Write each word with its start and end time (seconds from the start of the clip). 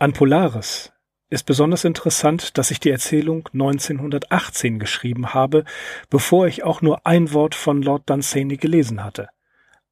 An 0.00 0.14
Polaris 0.14 0.94
ist 1.28 1.44
besonders 1.44 1.84
interessant, 1.84 2.56
dass 2.56 2.70
ich 2.70 2.80
die 2.80 2.88
Erzählung 2.88 3.46
1918 3.52 4.78
geschrieben 4.78 5.34
habe, 5.34 5.66
bevor 6.08 6.46
ich 6.46 6.64
auch 6.64 6.80
nur 6.80 7.06
ein 7.06 7.34
Wort 7.34 7.54
von 7.54 7.82
Lord 7.82 8.08
Dunsany 8.08 8.56
gelesen 8.56 9.04
hatte. 9.04 9.28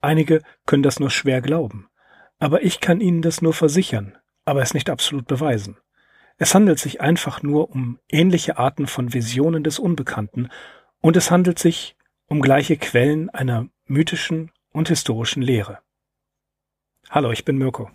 Einige 0.01 0.41
können 0.65 0.83
das 0.83 0.99
nur 0.99 1.11
schwer 1.11 1.43
glauben, 1.43 1.91
aber 2.39 2.63
ich 2.63 2.81
kann 2.81 3.03
Ihnen 3.03 3.21
das 3.21 3.43
nur 3.43 3.53
versichern, 3.53 4.17
aber 4.47 4.63
es 4.63 4.73
nicht 4.73 4.89
absolut 4.89 5.27
beweisen. 5.27 5.77
Es 6.39 6.55
handelt 6.55 6.79
sich 6.79 7.03
einfach 7.03 7.43
nur 7.43 7.71
um 7.71 7.99
ähnliche 8.09 8.57
Arten 8.57 8.87
von 8.87 9.13
Visionen 9.13 9.63
des 9.63 9.79
Unbekannten 9.79 10.49
und 11.03 11.19
es 11.19 11.31
handelt 11.31 11.59
sich 11.59 11.97
um 12.29 12.41
gleiche 12.41 12.79
Quellen 12.79 13.29
einer 13.29 13.69
mythischen 13.85 14.53
und 14.73 14.89
historischen 14.89 15.43
Lehre. 15.43 15.81
Hallo, 17.11 17.31
ich 17.31 17.45
bin 17.45 17.59
Mirko. 17.59 17.91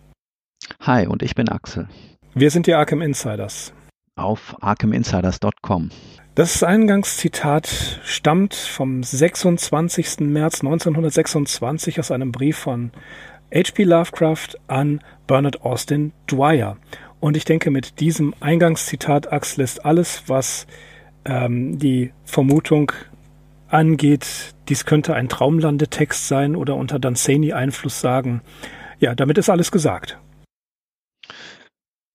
Hi, 0.85 1.07
und 1.07 1.23
ich 1.23 1.33
bin 1.33 1.47
Axel. 1.47 1.87
Wir 2.33 2.51
sind 2.51 2.67
die 2.67 2.73
Arkham 2.73 3.01
Insiders. 3.01 3.71
Auf 4.17 4.57
arkhaminsiders.com. 4.59 5.91
Das 6.35 6.61
Eingangszitat 6.61 8.01
stammt 8.03 8.53
vom 8.53 9.01
26. 9.01 10.19
März 10.19 10.59
1926 10.59 12.01
aus 12.01 12.11
einem 12.11 12.33
Brief 12.33 12.57
von 12.57 12.91
H.P. 13.55 13.85
Lovecraft 13.85 14.57
an 14.67 14.99
Bernard 15.25 15.61
Austin 15.61 16.11
Dwyer. 16.29 16.75
Und 17.21 17.37
ich 17.37 17.45
denke, 17.45 17.71
mit 17.71 18.01
diesem 18.01 18.35
Eingangszitat, 18.41 19.31
Axel, 19.31 19.63
ist 19.63 19.85
alles, 19.85 20.23
was 20.27 20.67
ähm, 21.23 21.79
die 21.79 22.11
Vermutung 22.25 22.91
angeht, 23.69 24.53
dies 24.67 24.83
könnte 24.85 25.13
ein 25.13 25.29
Traumlandetext 25.29 26.27
sein 26.27 26.57
oder 26.57 26.75
unter 26.75 26.99
Dunsany-Einfluss 26.99 28.01
sagen. 28.01 28.41
Ja, 28.99 29.15
damit 29.15 29.37
ist 29.37 29.49
alles 29.49 29.71
gesagt. 29.71 30.17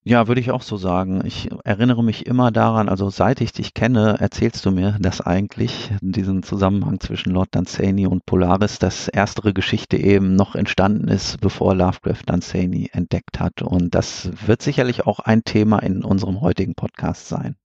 Ja, 0.05 0.27
würde 0.27 0.41
ich 0.41 0.51
auch 0.51 0.62
so 0.62 0.77
sagen. 0.77 1.23
Ich 1.27 1.51
erinnere 1.65 2.02
mich 2.02 2.27
immer 2.27 2.51
daran, 2.51 2.88
also 2.88 3.11
seit 3.11 3.41
ich 3.41 3.52
dich 3.52 3.74
kenne, 3.74 4.16
erzählst 4.18 4.65
du 4.65 4.71
mir, 4.71 4.96
dass 5.01 5.21
eigentlich 5.21 5.91
diesen 6.01 6.43
Zusammenhang 6.43 6.99
zwischen 7.01 7.32
Lord 7.32 7.54
Dunsany 7.54 8.07
und 8.07 8.24
Polaris, 8.24 8.79
dass 8.79 9.09
erstere 9.09 9.52
Geschichte 9.52 9.96
eben 9.99 10.35
noch 10.35 10.54
entstanden 10.54 11.09
ist, 11.09 11.41
bevor 11.41 11.74
Lovecraft 11.74 12.23
Dunsany 12.26 12.88
entdeckt 12.93 13.38
hat. 13.38 13.60
Und 13.60 13.95
das 13.95 14.30
wird 14.46 14.63
sicherlich 14.63 15.07
auch 15.07 15.21
ein 15.21 15.45
Thema 15.45 15.80
in 15.80 16.02
unserem 16.02 16.41
heutigen 16.41 16.74
Podcast 16.74 17.29
sein. 17.29 17.57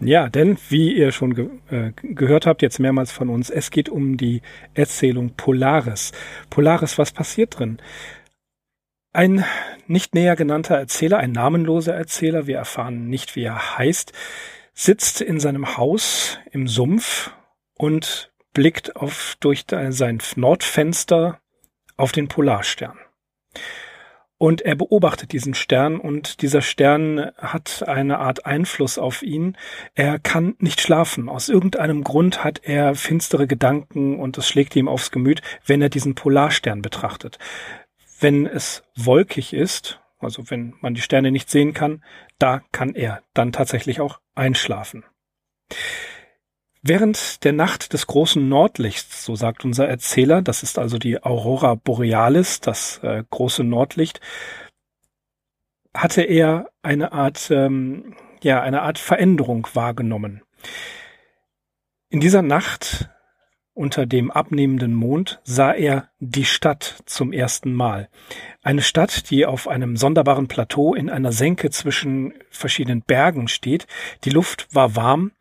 Ja, 0.00 0.28
denn 0.28 0.58
wie 0.68 0.94
ihr 0.94 1.10
schon 1.10 1.34
ge 1.34 1.48
äh, 1.70 1.92
gehört 2.02 2.44
habt, 2.46 2.60
jetzt 2.60 2.78
mehrmals 2.78 3.12
von 3.12 3.30
uns, 3.30 3.48
es 3.48 3.70
geht 3.70 3.88
um 3.88 4.18
die 4.18 4.42
Erzählung 4.74 5.30
Polaris. 5.36 6.12
Polaris, 6.50 6.98
was 6.98 7.12
passiert 7.12 7.58
drin? 7.58 7.78
Ein 9.16 9.46
nicht 9.86 10.14
näher 10.14 10.36
genannter 10.36 10.76
Erzähler, 10.76 11.16
ein 11.16 11.32
namenloser 11.32 11.94
Erzähler, 11.94 12.46
wir 12.46 12.58
erfahren 12.58 13.08
nicht, 13.08 13.34
wie 13.34 13.44
er 13.44 13.78
heißt, 13.78 14.12
sitzt 14.74 15.22
in 15.22 15.40
seinem 15.40 15.78
Haus 15.78 16.38
im 16.50 16.68
Sumpf 16.68 17.30
und 17.78 18.30
blickt 18.52 18.96
auf, 18.96 19.38
durch 19.40 19.64
sein 19.70 20.18
Nordfenster 20.34 21.40
auf 21.96 22.12
den 22.12 22.28
Polarstern. 22.28 22.98
Und 24.36 24.60
er 24.60 24.74
beobachtet 24.74 25.32
diesen 25.32 25.54
Stern 25.54 25.98
und 25.98 26.42
dieser 26.42 26.60
Stern 26.60 27.30
hat 27.38 27.88
eine 27.88 28.18
Art 28.18 28.44
Einfluss 28.44 28.98
auf 28.98 29.22
ihn. 29.22 29.56
Er 29.94 30.18
kann 30.18 30.56
nicht 30.58 30.82
schlafen. 30.82 31.30
Aus 31.30 31.48
irgendeinem 31.48 32.04
Grund 32.04 32.44
hat 32.44 32.60
er 32.64 32.94
finstere 32.94 33.46
Gedanken 33.46 34.20
und 34.20 34.36
es 34.36 34.46
schlägt 34.46 34.76
ihm 34.76 34.88
aufs 34.88 35.10
Gemüt, 35.10 35.40
wenn 35.64 35.80
er 35.80 35.88
diesen 35.88 36.14
Polarstern 36.14 36.82
betrachtet. 36.82 37.38
Wenn 38.18 38.46
es 38.46 38.82
wolkig 38.94 39.52
ist, 39.52 40.00
also 40.18 40.50
wenn 40.50 40.74
man 40.80 40.94
die 40.94 41.02
Sterne 41.02 41.30
nicht 41.30 41.50
sehen 41.50 41.74
kann, 41.74 42.02
da 42.38 42.62
kann 42.72 42.94
er 42.94 43.22
dann 43.34 43.52
tatsächlich 43.52 44.00
auch 44.00 44.20
einschlafen. 44.34 45.04
Während 46.82 47.42
der 47.44 47.52
Nacht 47.52 47.92
des 47.92 48.06
großen 48.06 48.48
Nordlichts, 48.48 49.24
so 49.24 49.34
sagt 49.34 49.64
unser 49.64 49.88
Erzähler, 49.88 50.40
das 50.40 50.62
ist 50.62 50.78
also 50.78 50.98
die 50.98 51.22
Aurora 51.22 51.74
Borealis, 51.74 52.60
das 52.60 52.98
äh, 53.02 53.24
große 53.28 53.64
Nordlicht, 53.64 54.20
hatte 55.92 56.22
er 56.22 56.70
eine 56.82 57.12
Art, 57.12 57.50
ähm, 57.50 58.14
ja, 58.42 58.60
eine 58.60 58.82
Art 58.82 58.98
Veränderung 58.98 59.66
wahrgenommen. 59.74 60.42
In 62.08 62.20
dieser 62.20 62.42
Nacht 62.42 63.10
unter 63.76 64.06
dem 64.06 64.30
abnehmenden 64.30 64.94
Mond 64.94 65.38
sah 65.44 65.72
er 65.72 66.08
die 66.18 66.46
Stadt 66.46 67.02
zum 67.04 67.32
ersten 67.32 67.74
Mal. 67.74 68.08
Eine 68.62 68.80
Stadt, 68.80 69.30
die 69.30 69.44
auf 69.44 69.68
einem 69.68 69.98
sonderbaren 69.98 70.48
Plateau 70.48 70.94
in 70.94 71.10
einer 71.10 71.30
Senke 71.30 71.68
zwischen 71.68 72.32
verschiedenen 72.50 73.02
Bergen 73.02 73.48
steht. 73.48 73.86
Die 74.24 74.30
Luft 74.30 74.66
war 74.72 74.96
warm 74.96 75.32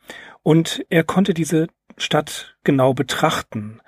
und 0.44 0.86
er 0.90 1.06
konnte 1.06 1.34
diese 1.34 1.68
Stadt 1.98 2.58
genau 2.66 2.94
betrachten. 2.94 3.80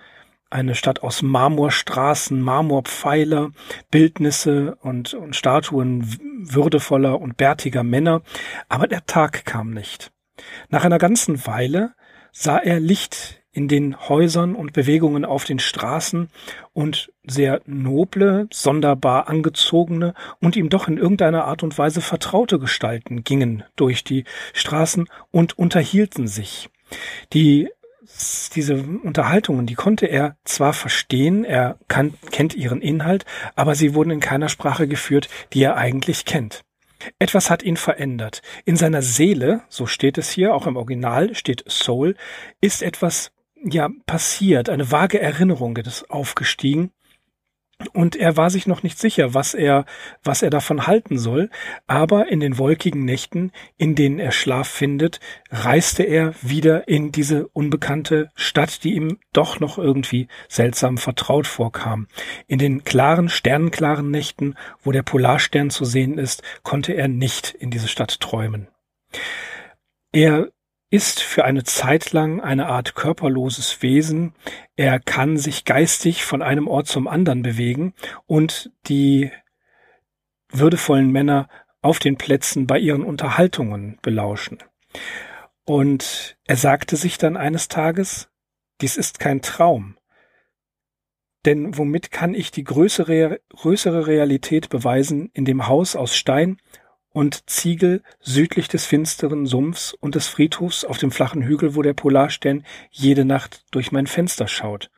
Eine 0.50 0.76
Stadt 0.76 1.04
aus 1.04 1.22
Marmorstraßen, 1.22 2.40
Marmorpfeiler, 2.40 3.52
Bildnisse 3.92 4.78
und, 4.82 5.14
und 5.14 5.36
Statuen 5.36 6.08
würdevoller 6.40 7.20
und 7.20 7.36
bärtiger 7.36 7.84
Männer. 7.84 8.22
Aber 8.70 8.88
der 8.88 9.06
Tag 9.06 9.44
kam 9.44 9.72
nicht. 9.72 10.14
Nach 10.70 10.86
einer 10.86 11.00
ganzen 11.00 11.46
Weile 11.46 11.96
sah 12.32 12.60
er 12.60 12.80
Licht 12.80 13.37
in 13.58 13.68
den 13.68 14.00
Häusern 14.08 14.54
und 14.54 14.72
Bewegungen 14.72 15.26
auf 15.26 15.44
den 15.44 15.58
Straßen 15.58 16.30
und 16.74 17.12
sehr 17.26 17.60
noble, 17.66 18.48
sonderbar 18.54 19.30
angezogene 19.30 20.14
und 20.40 20.56
ihm 20.56 20.70
doch 20.70 20.88
in 20.88 21.00
irgendeiner 21.00 21.46
Art 21.46 21.64
und 21.64 21.76
Weise 21.76 22.02
vertraute 22.02 22.60
Gestalten 22.60 23.24
gingen 23.24 23.64
durch 23.76 24.04
die 24.04 24.26
Straßen 24.54 25.10
und 25.32 25.58
unterhielten 25.58 26.28
sich. 26.28 26.70
Die 27.34 27.70
diese 28.54 28.76
Unterhaltungen, 28.76 29.66
die 29.66 29.74
konnte 29.74 30.06
er 30.06 30.38
zwar 30.46 30.74
verstehen, 30.74 31.44
er 31.44 31.80
kann, 31.88 32.14
kennt 32.32 32.54
ihren 32.54 32.82
Inhalt, 32.82 33.26
aber 33.56 33.74
sie 33.74 33.96
wurden 33.96 34.12
in 34.12 34.20
keiner 34.20 34.50
Sprache 34.50 34.88
geführt, 34.88 35.30
die 35.54 35.64
er 35.64 35.78
eigentlich 35.78 36.26
kennt. 36.26 36.64
Etwas 37.18 37.50
hat 37.50 37.64
ihn 37.64 37.76
verändert. 37.76 38.44
In 38.66 38.76
seiner 38.76 39.02
Seele, 39.02 39.62
so 39.68 39.88
steht 39.88 40.20
es 40.20 40.30
hier, 40.30 40.54
auch 40.54 40.68
im 40.68 40.78
Original 40.78 41.34
steht 41.34 41.64
Soul, 41.68 42.16
ist 42.62 42.84
etwas 42.84 43.32
ja 43.70 43.90
passiert, 44.06 44.70
eine 44.70 44.92
vage 44.92 45.20
Erinnerung 45.20 45.78
ist 45.78 46.10
aufgestiegen. 46.10 46.92
Und 47.94 48.16
er 48.16 48.36
war 48.38 48.50
sich 48.50 48.66
noch 48.66 48.82
nicht 48.82 48.98
sicher, 48.98 49.36
was 49.36 49.54
er, 49.54 49.86
was 50.24 50.42
er 50.42 50.50
davon 50.50 50.88
halten 50.88 51.20
soll. 51.20 51.52
Aber 51.86 52.28
in 52.28 52.40
den 52.40 52.58
wolkigen 52.58 53.06
Nächten, 53.06 53.52
in 53.78 53.94
denen 53.94 54.18
er 54.18 54.32
Schlaf 54.32 54.68
findet, 54.68 55.20
reiste 55.52 56.02
er 56.02 56.34
wieder 56.42 56.88
in 56.88 57.12
diese 57.12 57.48
unbekannte 57.50 58.32
Stadt, 58.34 58.84
die 58.84 58.96
ihm 58.96 59.20
doch 59.32 59.60
noch 59.60 59.78
irgendwie 59.78 60.28
seltsam 60.50 60.98
vertraut 60.98 61.46
vorkam. 61.46 62.08
In 62.48 62.58
den 62.58 62.84
klaren, 62.84 63.30
sternenklaren 63.30 64.10
Nächten, 64.10 64.56
wo 64.82 64.92
der 64.92 65.04
Polarstern 65.04 65.70
zu 65.70 65.86
sehen 65.86 66.18
ist, 66.18 66.42
konnte 66.64 66.94
er 66.94 67.08
nicht 67.08 67.54
in 67.54 67.70
diese 67.70 67.88
Stadt 67.88 68.20
träumen. 68.20 68.70
Er 70.12 70.50
ist 70.90 71.22
für 71.22 71.44
eine 71.44 71.64
Zeit 71.64 72.14
lang 72.14 72.40
eine 72.40 72.68
Art 72.68 72.96
körperloses 72.96 73.82
Wesen. 73.82 74.34
Er 74.76 75.00
kann 75.00 75.38
sich 75.38 75.66
geistig 75.66 76.24
von 76.24 76.42
einem 76.42 76.68
Ort 76.68 76.88
zum 76.88 77.08
anderen 77.08 77.42
bewegen 77.42 77.94
und 78.26 78.72
die 78.88 79.32
würdevollen 80.50 81.12
Männer 81.12 81.50
auf 81.82 82.00
den 82.00 82.18
Plätzen 82.18 82.68
bei 82.68 82.80
ihren 82.80 83.04
Unterhaltungen 83.04 84.00
belauschen. 84.02 84.60
Und 85.66 86.38
er 86.46 86.56
sagte 86.56 86.96
sich 86.96 87.18
dann 87.18 87.36
eines 87.36 87.68
Tages, 87.68 88.30
dies 88.80 88.96
ist 88.96 89.20
kein 89.20 89.42
Traum. 89.42 89.98
Denn 91.46 91.78
womit 91.78 92.12
kann 92.12 92.34
ich 92.34 92.52
die 92.52 92.64
größere, 92.64 93.42
größere 93.50 94.08
Realität 94.08 94.70
beweisen 94.70 95.30
in 95.34 95.46
dem 95.46 95.68
Haus 95.68 95.96
aus 95.96 96.16
Stein 96.16 96.58
und 97.18 97.50
Ziegel 97.50 98.04
südlich 98.20 98.68
des 98.68 98.86
finsteren 98.86 99.48
Sumpfs 99.48 99.92
und 99.92 100.14
des 100.14 100.28
Friedhofs 100.28 100.86
auf 100.86 101.00
dem 101.00 101.10
flachen 101.10 101.42
Hügel, 101.42 101.74
wo 101.74 101.82
der 101.82 101.96
Polarstern 101.96 102.64
jede 102.92 103.26
Nacht 103.26 103.66
durch 103.72 103.92
mein 103.92 104.06
Fenster 104.06 104.48
schaut. 104.48 104.92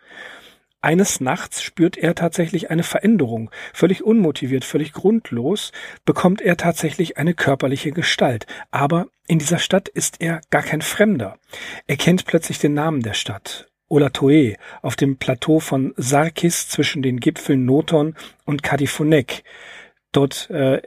Eines 0.81 1.21
Nachts 1.21 1.63
spürt 1.63 1.95
er 1.97 2.15
tatsächlich 2.15 2.71
eine 2.71 2.83
Veränderung. 2.83 3.49
Völlig 3.73 4.03
unmotiviert, 4.03 4.65
völlig 4.65 4.91
grundlos 4.91 5.71
bekommt 6.03 6.41
er 6.41 6.57
tatsächlich 6.57 7.17
eine 7.17 7.33
körperliche 7.33 7.91
Gestalt. 7.91 8.47
Aber 8.69 9.07
in 9.27 9.39
dieser 9.39 9.59
Stadt 9.59 9.87
ist 9.87 10.19
er 10.19 10.41
gar 10.49 10.63
kein 10.63 10.81
Fremder. 10.81 11.37
Er 11.87 11.95
kennt 11.95 12.25
plötzlich 12.25 12.59
den 12.59 12.73
Namen 12.73 13.01
der 13.01 13.13
Stadt. 13.13 13.69
Olatoe 13.87 14.57
auf 14.81 14.97
dem 14.97 15.15
Plateau 15.15 15.61
von 15.61 15.93
Sarkis 15.95 16.67
zwischen 16.67 17.01
den 17.01 17.21
Gipfeln 17.21 17.63
Noton 17.63 18.17
und 18.43 18.61
Kadifonek. 18.61 19.45
Dort 20.11 20.49
äh, 20.49 20.81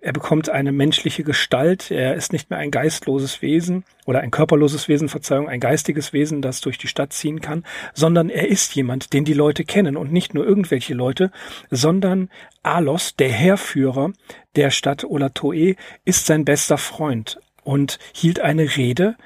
er 0.00 0.12
bekommt 0.12 0.48
eine 0.48 0.72
menschliche 0.72 1.24
Gestalt, 1.24 1.90
er 1.90 2.14
ist 2.14 2.32
nicht 2.32 2.50
mehr 2.50 2.58
ein 2.58 2.70
geistloses 2.70 3.42
Wesen 3.42 3.84
oder 4.04 4.20
ein 4.20 4.30
körperloses 4.30 4.88
Wesen, 4.88 5.08
Verzeihung, 5.08 5.48
ein 5.48 5.60
geistiges 5.60 6.12
Wesen, 6.12 6.42
das 6.42 6.60
durch 6.60 6.78
die 6.78 6.88
Stadt 6.88 7.12
ziehen 7.12 7.40
kann, 7.40 7.64
sondern 7.94 8.28
er 8.28 8.48
ist 8.48 8.74
jemand, 8.74 9.12
den 9.12 9.24
die 9.24 9.34
Leute 9.34 9.64
kennen 9.64 9.96
und 9.96 10.12
nicht 10.12 10.34
nur 10.34 10.46
irgendwelche 10.46 10.94
Leute, 10.94 11.30
sondern 11.70 12.28
Alos, 12.62 13.16
der 13.16 13.30
Heerführer 13.30 14.12
der 14.56 14.70
Stadt 14.70 15.04
Olatoe, 15.04 15.76
ist 16.04 16.26
sein 16.26 16.44
bester 16.44 16.78
Freund 16.78 17.40
und 17.64 17.98
hielt 18.12 18.40
eine 18.40 18.76
Rede, 18.76 19.16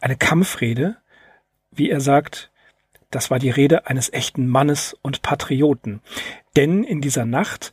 eine 0.00 0.16
Kampfrede, 0.16 0.96
wie 1.70 1.90
er 1.90 2.00
sagt, 2.00 2.50
das 3.10 3.30
war 3.30 3.38
die 3.38 3.50
Rede 3.50 3.86
eines 3.86 4.12
echten 4.12 4.46
Mannes 4.46 4.96
und 5.02 5.22
Patrioten. 5.22 6.00
Denn 6.56 6.82
in 6.82 7.00
dieser 7.00 7.26
Nacht 7.26 7.72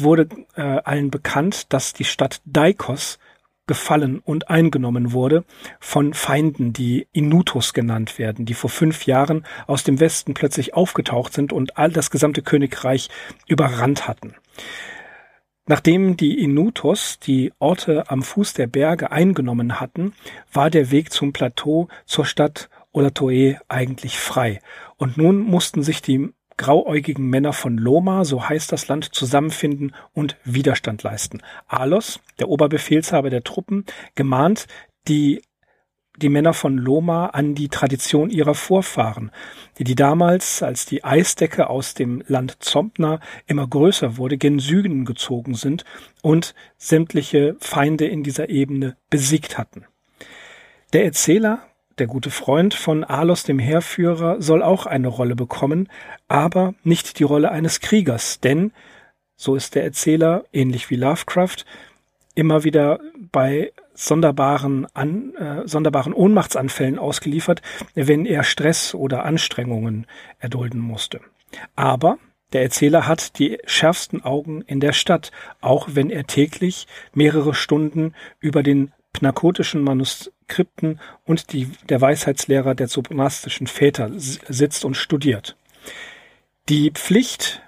wurde 0.00 0.28
äh, 0.54 0.62
allen 0.62 1.10
bekannt, 1.10 1.72
dass 1.72 1.92
die 1.92 2.04
Stadt 2.04 2.40
Daikos 2.44 3.18
gefallen 3.66 4.20
und 4.20 4.48
eingenommen 4.48 5.12
wurde 5.12 5.44
von 5.80 6.14
Feinden, 6.14 6.72
die 6.72 7.08
Inutos 7.12 7.72
genannt 7.72 8.18
werden, 8.18 8.46
die 8.46 8.54
vor 8.54 8.70
fünf 8.70 9.06
Jahren 9.06 9.44
aus 9.66 9.82
dem 9.84 9.98
Westen 9.98 10.34
plötzlich 10.34 10.74
aufgetaucht 10.74 11.32
sind 11.32 11.52
und 11.52 11.76
all 11.76 11.90
das 11.90 12.10
gesamte 12.10 12.42
Königreich 12.42 13.08
überrannt 13.46 14.06
hatten. 14.06 14.34
Nachdem 15.68 16.16
die 16.16 16.40
Inutos 16.44 17.18
die 17.18 17.52
Orte 17.58 18.08
am 18.08 18.22
Fuß 18.22 18.54
der 18.54 18.68
Berge 18.68 19.10
eingenommen 19.10 19.80
hatten, 19.80 20.12
war 20.52 20.70
der 20.70 20.92
Weg 20.92 21.12
zum 21.12 21.32
Plateau 21.32 21.88
zur 22.04 22.24
Stadt 22.24 22.70
Olatoe 22.92 23.58
eigentlich 23.66 24.18
frei. 24.18 24.60
Und 24.96 25.16
nun 25.16 25.40
mussten 25.40 25.82
sich 25.82 26.00
die 26.02 26.32
grauäugigen 26.56 27.28
Männer 27.28 27.52
von 27.52 27.76
Loma, 27.76 28.24
so 28.24 28.48
heißt 28.48 28.72
das 28.72 28.88
Land, 28.88 29.14
zusammenfinden 29.14 29.94
und 30.12 30.36
Widerstand 30.44 31.02
leisten. 31.02 31.42
Alos, 31.66 32.20
der 32.38 32.48
Oberbefehlshaber 32.48 33.30
der 33.30 33.44
Truppen, 33.44 33.84
gemahnt 34.14 34.66
die 35.08 35.42
die 36.16 36.28
Männer 36.28 36.54
von 36.54 36.78
Loma 36.78 37.26
an 37.26 37.54
die 37.54 37.68
Tradition 37.68 38.30
ihrer 38.30 38.54
Vorfahren, 38.54 39.30
die, 39.78 39.84
die 39.84 39.94
damals, 39.94 40.62
als 40.62 40.86
die 40.86 41.04
Eisdecke 41.04 41.68
aus 41.68 41.94
dem 41.94 42.22
Land 42.26 42.56
Zompna 42.60 43.20
immer 43.46 43.66
größer 43.66 44.16
wurde, 44.16 44.38
gen 44.38 44.58
Süden 44.58 45.04
gezogen 45.04 45.54
sind 45.54 45.84
und 46.22 46.54
sämtliche 46.78 47.56
Feinde 47.60 48.06
in 48.06 48.22
dieser 48.22 48.48
Ebene 48.48 48.96
besiegt 49.10 49.58
hatten. 49.58 49.84
Der 50.92 51.04
Erzähler 51.04 51.60
der 51.98 52.06
gute 52.06 52.30
Freund 52.30 52.74
von 52.74 53.04
Alos 53.04 53.44
dem 53.44 53.58
Heerführer 53.58 54.40
soll 54.40 54.62
auch 54.62 54.86
eine 54.86 55.08
Rolle 55.08 55.34
bekommen, 55.34 55.88
aber 56.28 56.74
nicht 56.82 57.18
die 57.18 57.24
Rolle 57.24 57.50
eines 57.50 57.80
Kriegers, 57.80 58.40
denn, 58.40 58.72
so 59.36 59.54
ist 59.54 59.74
der 59.74 59.84
Erzähler, 59.84 60.44
ähnlich 60.52 60.90
wie 60.90 60.96
Lovecraft, 60.96 61.64
immer 62.34 62.64
wieder 62.64 63.00
bei 63.32 63.72
sonderbaren, 63.94 64.86
an, 64.94 65.34
äh, 65.36 65.66
sonderbaren 65.66 66.12
Ohnmachtsanfällen 66.12 66.98
ausgeliefert, 66.98 67.62
wenn 67.94 68.26
er 68.26 68.44
Stress 68.44 68.94
oder 68.94 69.24
Anstrengungen 69.24 70.06
erdulden 70.38 70.80
musste. 70.80 71.20
Aber 71.74 72.18
der 72.52 72.62
Erzähler 72.62 73.06
hat 73.06 73.38
die 73.38 73.58
schärfsten 73.64 74.22
Augen 74.22 74.62
in 74.62 74.80
der 74.80 74.92
Stadt, 74.92 75.32
auch 75.60 75.88
wenn 75.92 76.10
er 76.10 76.26
täglich 76.26 76.86
mehrere 77.14 77.54
Stunden 77.54 78.14
über 78.38 78.62
den 78.62 78.92
pnakotischen 79.12 79.82
Manuskripten 80.46 81.00
und 81.24 81.52
die, 81.52 81.70
der 81.88 82.00
Weisheitslehrer 82.00 82.74
der 82.74 82.88
zoponastischen 82.88 83.66
Väter 83.66 84.10
sitzt 84.14 84.84
und 84.84 84.96
studiert. 84.96 85.56
Die 86.68 86.90
Pflicht, 86.90 87.62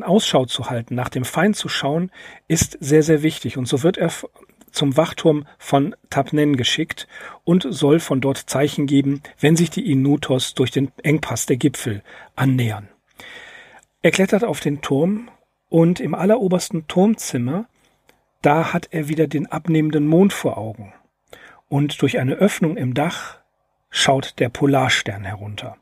Ausschau 0.00 0.46
zu 0.46 0.70
halten, 0.70 0.94
nach 0.94 1.08
dem 1.08 1.24
Feind 1.24 1.56
zu 1.56 1.68
schauen, 1.68 2.10
ist 2.48 2.76
sehr, 2.80 3.02
sehr 3.02 3.22
wichtig. 3.22 3.56
Und 3.56 3.66
so 3.66 3.82
wird 3.82 3.96
er 3.96 4.12
zum 4.70 4.96
Wachturm 4.96 5.46
von 5.58 5.96
Tapnen 6.10 6.56
geschickt 6.56 7.08
und 7.44 7.66
soll 7.68 7.98
von 7.98 8.20
dort 8.20 8.38
Zeichen 8.38 8.86
geben, 8.86 9.20
wenn 9.40 9.56
sich 9.56 9.70
die 9.70 9.90
Inutos 9.90 10.54
durch 10.54 10.70
den 10.70 10.92
Engpass 11.02 11.46
der 11.46 11.56
Gipfel 11.56 12.02
annähern. 12.36 12.88
Er 14.02 14.12
klettert 14.12 14.44
auf 14.44 14.60
den 14.60 14.80
Turm 14.80 15.28
und 15.68 16.00
im 16.00 16.14
allerobersten 16.14 16.86
Turmzimmer 16.86 17.66
da 18.42 18.72
hat 18.72 18.88
er 18.90 19.08
wieder 19.08 19.26
den 19.26 19.48
abnehmenden 19.48 20.06
Mond 20.06 20.32
vor 20.32 20.56
Augen. 20.56 20.94
Und 21.70 22.02
durch 22.02 22.18
eine 22.18 22.34
Öffnung 22.34 22.76
im 22.76 22.94
Dach 22.94 23.38
schaut 23.90 24.40
der 24.40 24.48
Polarstern 24.48 25.22
herunter. 25.22 25.76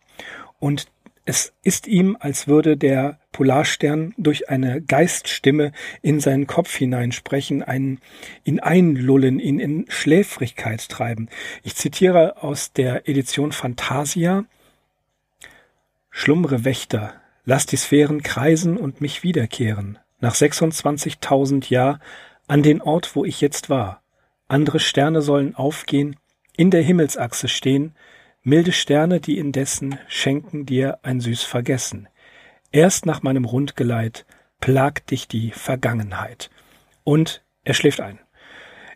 Und 0.61 0.87
es 1.25 1.55
ist 1.63 1.87
ihm, 1.87 2.15
als 2.21 2.47
würde 2.47 2.77
der 2.77 3.21
Polarstern 3.33 4.13
durch 4.19 4.51
eine 4.51 4.83
Geiststimme 4.83 5.73
in 6.03 6.21
seinen 6.21 6.47
Kopf 6.47 6.77
hineinsprechen, 6.77 7.63
einen, 7.63 8.01
ihn 8.45 8.61
einlullen, 8.61 9.41
ihn 9.41 9.59
in 9.61 9.87
Schläfrigkeit 9.89 10.87
treiben. 10.91 11.31
Ich 11.63 11.75
zitiere 11.75 12.43
aus 12.43 12.75
der 12.75 13.09
Edition 13.09 13.53
Fantasia. 13.53 14.45
Schlummre 16.11 16.67
Wächter, 16.67 17.15
lass 17.47 17.65
die 17.65 17.77
Sphären 17.77 18.23
kreisen 18.23 18.77
und 18.77 19.01
mich 19.01 19.23
wiederkehren. 19.23 19.99
Nach 20.21 20.35
26.000 20.35 21.71
Jahr 21.71 21.99
an 22.47 22.63
den 22.63 22.83
Ort, 22.83 23.17
wo 23.17 23.25
ich 23.25 23.41
jetzt 23.41 23.71
war. 23.71 24.03
Andere 24.49 24.81
Sterne 24.81 25.23
sollen 25.23 25.55
aufgehen, 25.55 26.17
in 26.57 26.71
der 26.71 26.83
Himmelsachse 26.83 27.49
stehen, 27.49 27.95
milde 28.43 28.73
Sterne, 28.73 29.21
die 29.21 29.39
indessen 29.39 29.99
schenken 30.09 30.65
dir 30.67 30.99
ein 31.03 31.21
süß 31.21 31.43
Vergessen. 31.43 32.09
Erst 32.73 33.07
nach 33.07 33.23
meinem 33.23 33.45
Rundgeleit 33.45 34.27
plagt 34.61 35.11
dich 35.11 35.29
die 35.29 35.51
Vergangenheit. 35.51 36.51
Und 37.05 37.43
er 37.65 37.75
schläft 37.75 38.01
ein. 38.01 38.19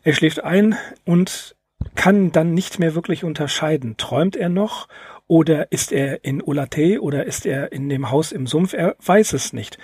Er 0.02 0.14
schläft 0.14 0.43
ein 0.43 0.76
und 1.04 1.55
kann 1.94 2.32
dann 2.32 2.55
nicht 2.55 2.78
mehr 2.78 2.94
wirklich 2.94 3.22
unterscheiden. 3.22 3.96
Träumt 3.96 4.37
er 4.37 4.48
noch 4.48 4.88
oder 5.26 5.70
ist 5.70 5.93
er 5.93 6.25
in 6.25 6.43
Olate 6.43 7.00
oder 7.00 7.25
ist 7.25 7.46
er 7.46 7.72
in 7.72 7.88
dem 7.88 8.10
Haus 8.10 8.32
im 8.32 8.46
Sumpf? 8.46 8.72
Er 8.72 8.96
weiß 9.05 9.32
es 9.34 9.52
nicht. 9.52 9.78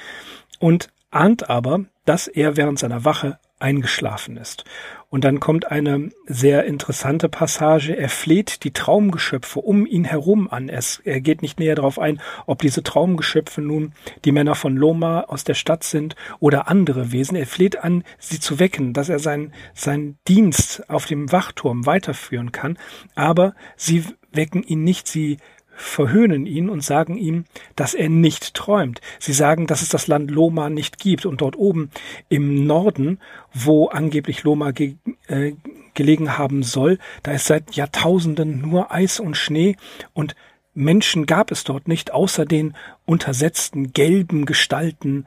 Und 0.59 0.89
ahnt 1.11 1.49
aber, 1.49 1.85
dass 2.05 2.27
er 2.27 2.57
während 2.57 2.79
seiner 2.79 3.05
Wache 3.05 3.39
eingeschlafen 3.59 4.37
ist. 4.37 4.65
Und 5.11 5.25
dann 5.25 5.41
kommt 5.41 5.71
eine 5.71 6.11
sehr 6.27 6.65
interessante 6.65 7.31
Passage. 7.31 7.97
Er 7.97 8.11
fleht 8.11 8.63
die 8.65 8.73
Traumgeschöpfe 8.73 9.59
um 9.59 9.87
ihn 9.87 10.05
herum 10.05 10.49
an. 10.51 10.69
Es, 10.69 11.01
er 11.03 11.23
geht 11.23 11.41
nicht 11.41 11.59
näher 11.59 11.77
darauf 11.77 11.99
ein, 11.99 12.21
ob 12.47 12.61
diese 12.61 12.83
Traumgeschöpfe 12.83 13.63
nun 13.63 13.95
die 14.27 14.33
Männer 14.33 14.55
von 14.55 14.77
Loma 14.77 15.23
aus 15.23 15.45
der 15.45 15.55
Stadt 15.55 15.83
sind 15.83 16.15
oder 16.41 16.69
andere 16.69 17.11
Wesen. 17.11 17.37
Er 17.37 17.47
fleht 17.47 17.83
an, 17.83 18.05
sie 18.19 18.39
zu 18.39 18.59
wecken, 18.59 18.93
dass 18.93 19.09
er 19.09 19.19
seinen 19.19 19.55
sein 19.73 20.19
Dienst 20.29 20.91
auf 20.91 21.07
dem 21.07 21.33
Wachturm 21.33 21.87
weiterführen 21.87 22.53
kann. 22.53 22.77
Aber 23.15 23.55
sie 23.77 24.05
wecken 24.31 24.63
ihn 24.63 24.85
nicht, 24.85 25.09
sie 25.09 25.39
verhöhnen 25.79 26.45
ihn 26.45 26.69
und 26.69 26.83
sagen 26.83 27.17
ihm, 27.17 27.45
dass 27.77 27.95
er 27.95 28.09
nicht 28.09 28.55
träumt. 28.55 29.01
Sie 29.19 29.33
sagen, 29.33 29.67
dass 29.67 29.81
es 29.81 29.89
das 29.89 30.09
Land 30.09 30.31
Loma 30.31 30.69
nicht 30.71 30.99
gibt 30.99 31.25
und 31.25 31.41
dort 31.41 31.57
oben 31.57 31.91
im 32.29 32.67
Norden, 32.67 33.21
wo 33.55 33.87
angeblich 33.87 34.43
Loma 34.43 34.73
ge 34.73 34.97
äh, 35.29 35.53
gelegen 35.95 36.39
haben 36.39 36.63
soll, 36.63 36.99
da 37.25 37.33
ist 37.33 37.47
seit 37.47 37.75
Jahrtausenden 37.75 38.61
nur 38.61 38.93
Eis 38.93 39.19
und 39.19 39.37
Schnee 39.37 39.77
und 40.13 40.37
Menschen 40.75 41.27
gab 41.27 41.51
es 41.51 41.65
dort 41.65 41.89
nicht, 41.89 42.13
außer 42.13 42.45
den 42.45 42.77
untersetzten 43.05 43.93
gelben 43.93 44.47
Gestalten, 44.47 45.27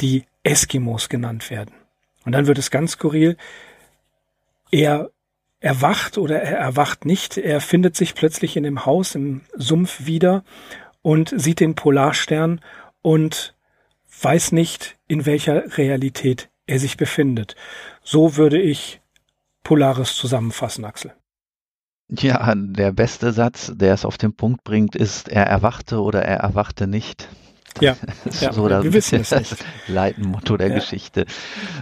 die 0.00 0.24
Eskimos 0.44 1.08
genannt 1.08 1.50
werden. 1.50 1.74
Und 2.24 2.32
dann 2.32 2.46
wird 2.46 2.58
es 2.58 2.70
ganz 2.70 2.92
skurril. 2.92 3.36
Er 4.70 5.10
erwacht 5.64 6.18
oder 6.18 6.42
er 6.42 6.58
erwacht 6.58 7.06
nicht. 7.06 7.38
Er 7.38 7.60
findet 7.60 7.96
sich 7.96 8.14
plötzlich 8.14 8.56
in 8.56 8.64
dem 8.64 8.84
Haus 8.84 9.14
im 9.14 9.40
Sumpf 9.54 10.04
wieder 10.04 10.44
und 11.00 11.32
sieht 11.34 11.60
den 11.60 11.74
Polarstern 11.74 12.60
und 13.00 13.54
weiß 14.20 14.52
nicht, 14.52 14.98
in 15.08 15.24
welcher 15.24 15.78
Realität 15.78 16.50
er 16.66 16.78
sich 16.78 16.98
befindet. 16.98 17.56
So 18.02 18.36
würde 18.36 18.60
ich 18.60 19.00
Polaris 19.62 20.14
zusammenfassen, 20.14 20.84
Axel. 20.84 21.14
Ja, 22.10 22.54
der 22.54 22.92
beste 22.92 23.32
Satz, 23.32 23.72
der 23.74 23.94
es 23.94 24.04
auf 24.04 24.18
den 24.18 24.36
Punkt 24.36 24.64
bringt, 24.64 24.94
ist, 24.94 25.28
er 25.28 25.46
erwachte 25.46 26.02
oder 26.02 26.22
er 26.22 26.40
erwachte 26.40 26.86
nicht. 26.86 27.28
Ja, 27.80 27.96
ja 28.40 28.52
so 28.52 28.68
wir 28.68 28.92
wissen 28.92 29.20
es 29.20 29.30
nicht. 29.30 29.64
Leitmotto 29.88 30.56
der 30.56 30.68
ja. 30.68 30.74
Geschichte. 30.76 31.26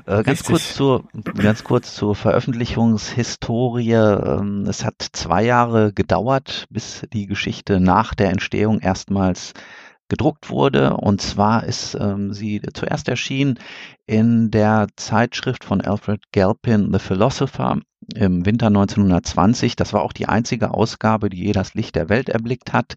Äh, 0.07 0.23
ganz 0.23 0.45
kurz 0.45 0.75
zur, 0.75 1.05
ganz 1.37 1.65
kurz 1.65 1.95
zur 1.95 2.15
Veröffentlichungshistorie. 2.15 3.93
Ähm, 3.93 4.67
es 4.69 4.85
hat 4.85 5.07
zwei 5.13 5.45
Jahre 5.45 5.93
gedauert, 5.93 6.67
bis 6.71 7.07
die 7.13 7.27
Geschichte 7.27 7.81
nach 7.81 8.15
der 8.15 8.31
Entstehung 8.31 8.81
erstmals 8.81 9.53
gedruckt 10.09 10.51
wurde. 10.51 10.97
Und 10.97 11.23
zwar 11.23 11.65
ist 11.65 11.97
ähm, 11.99 12.33
sie 12.33 12.61
zuerst 12.75 13.09
erschienen 13.09 13.59
in 14.07 14.51
der 14.51 14.89
Zeitschrift 14.97 15.65
von 15.65 15.81
Alfred 15.81 16.21
Galpin, 16.33 16.91
The 16.93 16.99
Philosopher. 16.99 17.79
Im 18.13 18.47
Winter 18.47 18.69
1920. 18.69 19.77
Das 19.77 19.93
war 19.93 20.03
auch 20.03 20.13
die 20.13 20.29
einzige 20.29 20.73
Ausgabe, 20.73 21.31
die 21.31 21.45
je 21.45 21.53
das 21.53 21.75
Licht 21.75 21.97
der 21.97 22.09
Welt 22.09 22.29
erblickt 22.29 22.73
hat. 22.73 22.95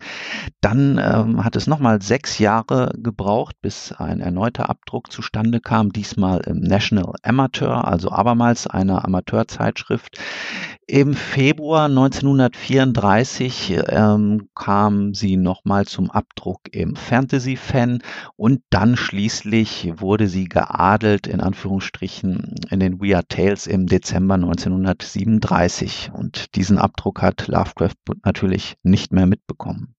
Dann 0.61 0.97
ähm, 0.97 1.43
hat 1.43 1.55
es 1.55 1.67
nochmal 1.67 2.01
sechs 2.01 2.39
Jahre 2.39 2.93
gebraucht, 2.97 3.55
bis 3.61 3.91
ein 3.91 4.19
erneuter 4.19 4.69
Abdruck 4.69 5.11
zustande 5.11 5.59
kam, 5.59 5.91
diesmal 5.91 6.41
im 6.45 6.59
National 6.59 7.13
Amateur, 7.23 7.87
also 7.87 8.11
abermals 8.11 8.67
einer 8.67 9.03
Amateurzeitschrift. 9.05 10.19
Im 10.87 11.15
Februar 11.15 11.85
1934 11.85 13.75
ähm, 13.89 14.49
kam 14.53 15.15
sie 15.15 15.35
nochmal 15.35 15.85
zum 15.85 16.11
Abdruck 16.11 16.59
im 16.71 16.95
Fantasy 16.95 17.55
Fan 17.55 18.03
und 18.35 18.61
dann 18.69 18.95
schließlich 18.95 19.93
wurde 19.95 20.27
sie 20.27 20.45
geadelt 20.45 21.25
in 21.25 21.41
Anführungsstrichen 21.41 22.53
in 22.69 22.79
den 22.79 23.01
Weird 23.01 23.29
Tales 23.29 23.65
im 23.65 23.87
Dezember 23.87 24.35
1937 24.35 26.11
und 26.13 26.55
diesen 26.55 26.77
Abdruck 26.77 27.23
hat 27.23 27.47
Lovecraft 27.47 27.95
natürlich 28.23 28.75
nicht 28.83 29.11
mehr 29.11 29.25
mitbekommen. 29.25 29.95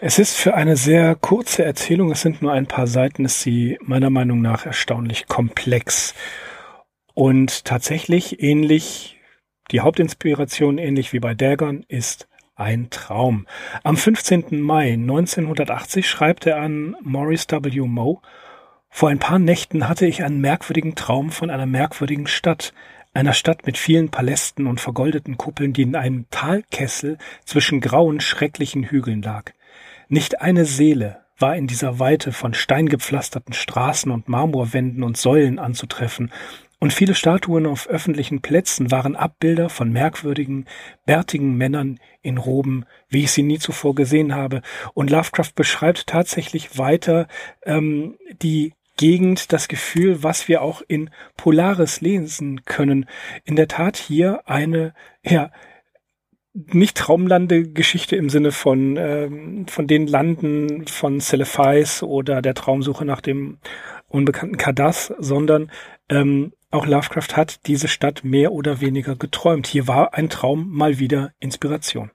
Es 0.00 0.18
ist 0.18 0.34
für 0.34 0.54
eine 0.54 0.76
sehr 0.76 1.14
kurze 1.14 1.64
Erzählung, 1.64 2.10
es 2.10 2.22
sind 2.22 2.42
nur 2.42 2.50
ein 2.50 2.66
paar 2.66 2.88
Seiten, 2.88 3.24
ist 3.24 3.40
sie 3.40 3.78
meiner 3.82 4.10
Meinung 4.10 4.42
nach 4.42 4.66
erstaunlich 4.66 5.28
komplex. 5.28 6.12
Und 7.14 7.64
tatsächlich 7.64 8.42
ähnlich 8.42 9.13
die 9.70 9.80
Hauptinspiration, 9.80 10.78
ähnlich 10.78 11.12
wie 11.12 11.20
bei 11.20 11.34
Dagon, 11.34 11.84
ist 11.88 12.28
ein 12.56 12.90
Traum. 12.90 13.46
Am 13.82 13.96
15. 13.96 14.60
Mai 14.60 14.92
1980 14.92 16.08
schreibt 16.08 16.46
er 16.46 16.58
an 16.58 16.96
Maurice 17.02 17.46
W. 17.50 17.80
Moe, 17.80 18.18
vor 18.90 19.08
ein 19.08 19.18
paar 19.18 19.40
Nächten 19.40 19.88
hatte 19.88 20.06
ich 20.06 20.22
einen 20.22 20.40
merkwürdigen 20.40 20.94
Traum 20.94 21.30
von 21.30 21.50
einer 21.50 21.66
merkwürdigen 21.66 22.28
Stadt, 22.28 22.72
einer 23.12 23.32
Stadt 23.32 23.66
mit 23.66 23.76
vielen 23.76 24.10
Palästen 24.10 24.68
und 24.68 24.80
vergoldeten 24.80 25.36
Kuppeln, 25.36 25.72
die 25.72 25.82
in 25.82 25.96
einem 25.96 26.26
Talkessel 26.30 27.18
zwischen 27.44 27.80
grauen, 27.80 28.20
schrecklichen 28.20 28.84
Hügeln 28.84 29.22
lag. 29.22 29.50
Nicht 30.08 30.40
eine 30.42 30.64
Seele 30.64 31.24
war 31.38 31.56
in 31.56 31.66
dieser 31.66 31.98
Weite 31.98 32.30
von 32.30 32.54
steingepflasterten 32.54 33.54
Straßen 33.54 34.12
und 34.12 34.28
Marmorwänden 34.28 35.02
und 35.02 35.16
Säulen 35.16 35.58
anzutreffen, 35.58 36.30
und 36.80 36.92
viele 36.92 37.14
Statuen 37.14 37.66
auf 37.66 37.88
öffentlichen 37.88 38.42
Plätzen 38.42 38.90
waren 38.90 39.16
Abbilder 39.16 39.68
von 39.68 39.90
merkwürdigen, 39.90 40.66
bärtigen 41.06 41.56
Männern 41.56 41.98
in 42.22 42.38
Roben, 42.38 42.84
wie 43.08 43.24
ich 43.24 43.32
sie 43.32 43.42
nie 43.42 43.58
zuvor 43.58 43.94
gesehen 43.94 44.34
habe. 44.34 44.62
Und 44.92 45.10
Lovecraft 45.10 45.52
beschreibt 45.54 46.06
tatsächlich 46.06 46.76
weiter 46.78 47.28
ähm, 47.64 48.16
die 48.42 48.74
Gegend, 48.96 49.52
das 49.52 49.68
Gefühl, 49.68 50.22
was 50.22 50.46
wir 50.46 50.62
auch 50.62 50.82
in 50.86 51.10
Polaris 51.36 52.00
lesen 52.00 52.64
können. 52.64 53.06
In 53.44 53.56
der 53.56 53.66
Tat 53.66 53.96
hier 53.96 54.48
eine, 54.48 54.94
ja, 55.24 55.50
nicht 56.54 56.96
Traumlande-Geschichte 56.96 58.14
im 58.14 58.30
Sinne 58.30 58.52
von, 58.52 58.96
ähm, 58.96 59.66
von 59.66 59.88
den 59.88 60.06
Landen 60.06 60.86
von 60.86 61.20
Celephais 61.20 62.04
oder 62.04 62.42
der 62.42 62.54
Traumsuche 62.54 63.04
nach 63.04 63.20
dem 63.20 63.58
unbekannten 64.06 64.56
Kadas, 64.56 65.12
sondern 65.18 65.72
ähm, 66.08 66.52
auch 66.74 66.86
Lovecraft 66.86 67.36
hat 67.36 67.66
diese 67.66 67.88
Stadt 67.88 68.24
mehr 68.24 68.52
oder 68.52 68.80
weniger 68.80 69.16
geträumt. 69.16 69.66
Hier 69.66 69.86
war 69.86 70.14
ein 70.14 70.28
Traum 70.28 70.68
mal 70.70 70.98
wieder 70.98 71.32
Inspiration. 71.38 72.10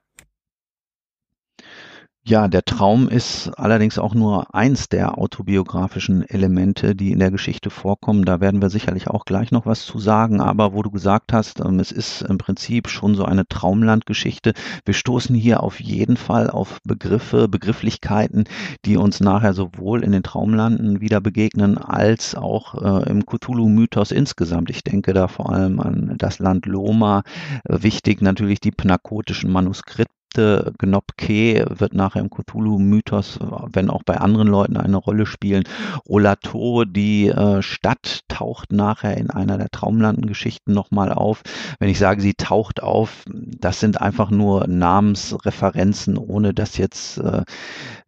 Ja, 2.25 2.47
der 2.47 2.63
Traum 2.63 3.07
ist 3.07 3.47
allerdings 3.57 3.97
auch 3.97 4.13
nur 4.13 4.53
eins 4.53 4.87
der 4.87 5.17
autobiografischen 5.17 6.21
Elemente, 6.21 6.93
die 6.95 7.11
in 7.11 7.19
der 7.19 7.31
Geschichte 7.31 7.69
vorkommen. 7.71 8.23
Da 8.23 8.39
werden 8.39 8.61
wir 8.61 8.69
sicherlich 8.69 9.07
auch 9.07 9.25
gleich 9.25 9.51
noch 9.51 9.65
was 9.65 9.85
zu 9.85 9.97
sagen. 9.99 10.39
Aber 10.39 10.73
wo 10.73 10.83
du 10.83 10.91
gesagt 10.91 11.33
hast, 11.33 11.59
ähm, 11.61 11.79
es 11.79 11.91
ist 11.91 12.21
im 12.21 12.37
Prinzip 12.37 12.89
schon 12.89 13.15
so 13.15 13.25
eine 13.25 13.47
Traumlandgeschichte. 13.47 14.53
Wir 14.85 14.93
stoßen 14.93 15.33
hier 15.33 15.63
auf 15.63 15.79
jeden 15.79 16.17
Fall 16.17 16.49
auf 16.51 16.79
Begriffe, 16.83 17.47
Begrifflichkeiten, 17.47 18.43
die 18.85 18.97
uns 18.97 19.21
nachher 19.21 19.53
sowohl 19.53 20.03
in 20.03 20.11
den 20.11 20.21
Traumlanden 20.21 21.01
wieder 21.01 21.21
begegnen, 21.21 21.79
als 21.79 22.35
auch 22.35 22.75
äh, 22.75 23.09
im 23.09 23.25
Cthulhu-Mythos 23.25 24.11
insgesamt. 24.11 24.69
Ich 24.69 24.83
denke 24.83 25.13
da 25.13 25.29
vor 25.29 25.51
allem 25.51 25.79
an 25.79 26.15
das 26.17 26.37
Land 26.37 26.67
Loma. 26.67 27.23
Wichtig 27.67 28.21
natürlich 28.21 28.59
die 28.59 28.71
pnakotischen 28.71 29.51
Manuskripte 29.51 30.18
Ägypte, 30.29 30.73
Gnopke 30.77 31.65
wird 31.69 31.93
nachher 31.93 32.21
im 32.21 32.29
Cthulhu-Mythos, 32.29 33.39
wenn 33.71 33.89
auch 33.89 34.03
bei 34.03 34.17
anderen 34.17 34.47
Leuten 34.47 34.77
eine 34.77 34.97
Rolle 34.97 35.25
spielen. 35.25 35.63
Olato, 36.05 36.85
die 36.85 37.29
äh, 37.29 37.61
Stadt, 37.61 38.21
taucht 38.27 38.71
nachher 38.71 39.17
in 39.17 39.31
einer 39.31 39.57
der 39.57 39.69
Traumlandengeschichten 39.69 40.73
nochmal 40.73 41.11
auf. 41.11 41.41
Wenn 41.79 41.89
ich 41.89 41.97
sage, 41.97 42.21
sie 42.21 42.35
taucht 42.35 42.83
auf, 42.83 43.25
das 43.27 43.79
sind 43.79 44.01
einfach 44.01 44.29
nur 44.29 44.67
Namensreferenzen, 44.67 46.17
ohne 46.17 46.53
dass 46.53 46.77
jetzt 46.77 47.17
äh, 47.17 47.43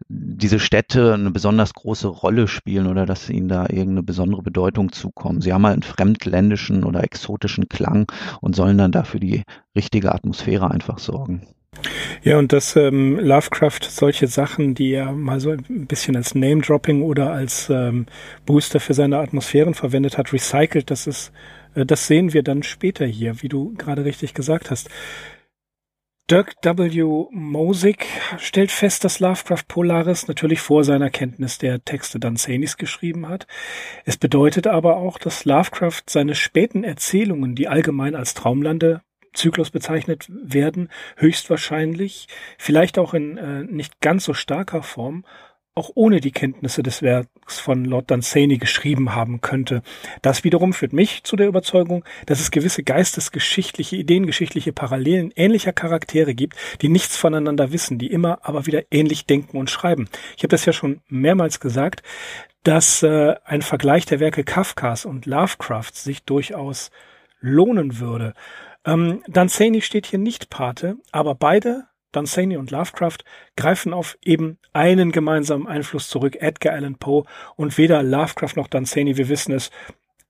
diese 0.08 0.60
Städte 0.60 1.14
eine 1.16 1.32
besonders 1.32 1.74
große 1.74 2.08
Rolle 2.08 2.48
spielen 2.48 2.88
oder 2.88 3.06
dass 3.06 3.30
ihnen 3.30 3.48
da 3.48 3.64
irgendeine 3.64 4.04
besondere 4.04 4.44
Bedeutung 4.44 4.92
zukommen. 4.92 5.42
Sie 5.42 5.54
haben 5.54 5.66
halt 5.66 5.74
einen 5.74 5.84
fremdländischen 5.84 6.84
oder 6.84 7.04
exotischen 7.04 7.68
Klang 7.68 8.12
und 8.42 8.56
sollen 8.56 8.78
dann 8.78 8.92
dafür 8.92 9.20
die 9.20 9.44
richtige 9.76 10.14
Atmosphäre 10.14 10.70
einfach 10.70 11.00
sorgen. 11.00 11.48
Ja, 12.24 12.38
und 12.38 12.54
dass 12.54 12.76
ähm, 12.76 13.18
Lovecraft 13.20 13.80
solche 13.90 14.28
Sachen, 14.28 14.76
die 14.76 14.92
er 14.92 15.12
mal 15.12 15.40
so 15.40 15.52
ein 15.52 15.88
bisschen 15.88 16.16
als 16.16 16.36
Name-Dropping 16.36 17.02
oder 17.02 17.32
als 17.32 17.70
ähm, 17.70 18.06
Booster 18.46 18.80
für 18.80 18.94
seine 18.94 19.18
Atmosphären 19.18 19.74
verwendet 19.74 20.18
hat, 20.18 20.32
recycelt, 20.32 20.92
das 20.92 21.08
ist, 21.08 21.32
äh, 21.74 21.86
das 21.86 22.06
sehen 22.08 22.34
wir 22.34 22.44
dann 22.44 22.62
später 22.62 23.06
hier, 23.06 23.42
wie 23.42 23.50
du 23.50 23.74
gerade 23.76 24.06
richtig 24.06 24.34
gesagt 24.34 24.70
hast. 24.70 24.90
Dirk 26.30 26.54
W. 26.64 27.26
Mosick 27.32 28.06
stellt 28.38 28.72
fest, 28.72 29.04
dass 29.04 29.20
Lovecraft 29.20 29.64
Polaris 29.68 30.28
natürlich 30.28 30.62
vor 30.62 30.84
seiner 30.84 31.10
Kenntnis 31.10 31.58
der 31.58 31.84
Texte 31.84 32.20
Danzanis 32.20 32.78
geschrieben 32.78 33.28
hat. 33.28 33.48
Es 34.06 34.16
bedeutet 34.16 34.68
aber 34.68 34.98
auch, 34.98 35.18
dass 35.18 35.44
Lovecraft 35.44 36.04
seine 36.08 36.36
späten 36.36 36.84
Erzählungen, 36.84 37.56
die 37.56 37.68
allgemein 37.68 38.16
als 38.16 38.34
Traumlande 38.34 39.02
Zyklus 39.34 39.72
bezeichnet 39.72 40.28
werden, 40.30 40.90
höchstwahrscheinlich, 41.18 42.28
vielleicht 42.58 42.98
auch 42.98 43.14
in 43.14 43.38
äh, 43.38 43.64
nicht 43.64 44.02
ganz 44.02 44.26
so 44.26 44.34
starker 44.34 44.84
Form, 44.84 45.24
auch 45.74 45.92
ohne 45.96 46.20
die 46.20 46.32
Kenntnisse 46.32 46.84
des 46.84 47.02
Werks 47.02 47.60
von 47.60 47.86
Lord 47.86 48.12
Dunsany 48.12 48.58
geschrieben 48.58 49.16
haben 49.16 49.40
könnte. 49.40 49.84
Das 50.22 50.44
wiederum 50.44 50.74
führt 50.74 50.92
mich 50.92 51.24
zu 51.24 51.38
der 51.38 51.48
Überzeugung, 51.48 52.04
dass 52.26 52.42
es 52.42 52.52
gewisse 52.52 52.84
geistesgeschichtliche, 52.84 53.96
ideengeschichtliche 53.96 54.74
Parallelen 54.74 55.32
ähnlicher 55.36 55.72
Charaktere 55.72 56.36
gibt, 56.36 56.58
die 56.82 56.90
nichts 56.90 57.16
voneinander 57.16 57.72
wissen, 57.72 58.00
die 58.00 58.12
immer 58.12 58.40
aber 58.44 58.66
wieder 58.66 58.84
ähnlich 58.92 59.26
denken 59.26 59.58
und 59.58 59.70
schreiben. 59.70 60.10
Ich 60.36 60.44
habe 60.44 60.50
das 60.50 60.66
ja 60.66 60.74
schon 60.74 61.02
mehrmals 61.08 61.62
gesagt, 61.62 62.04
dass 62.64 63.02
äh, 63.02 63.36
ein 63.46 63.62
Vergleich 63.62 64.06
der 64.06 64.20
Werke 64.20 64.44
Kafkas 64.44 65.06
und 65.06 65.26
Lovecrafts 65.26 66.04
sich 66.04 66.24
durchaus 66.24 66.92
lohnen 67.40 68.00
würde. 68.00 68.34
Ähm, 68.86 69.24
Dunsany 69.28 69.82
steht 69.82 70.08
hier 70.08 70.20
nicht 70.20 70.50
Pate, 70.50 70.98
aber 71.12 71.36
beide, 71.36 71.86
Dunsany 72.12 72.58
und 72.58 72.72
Lovecraft, 72.72 73.20
greifen 73.56 73.94
auf 73.94 74.18
eben 74.24 74.58
einen 74.74 75.12
gemeinsamen 75.12 75.68
Einfluss 75.68 76.10
zurück, 76.10 76.38
Edgar 76.40 76.74
Allan 76.74 76.96
Poe, 76.96 77.26
und 77.56 77.78
weder 77.78 78.04
Lovecraft 78.04 78.56
noch 78.56 78.68
Dunsany, 78.68 79.18
wir 79.18 79.30
wissen 79.30 79.54
es, 79.54 79.72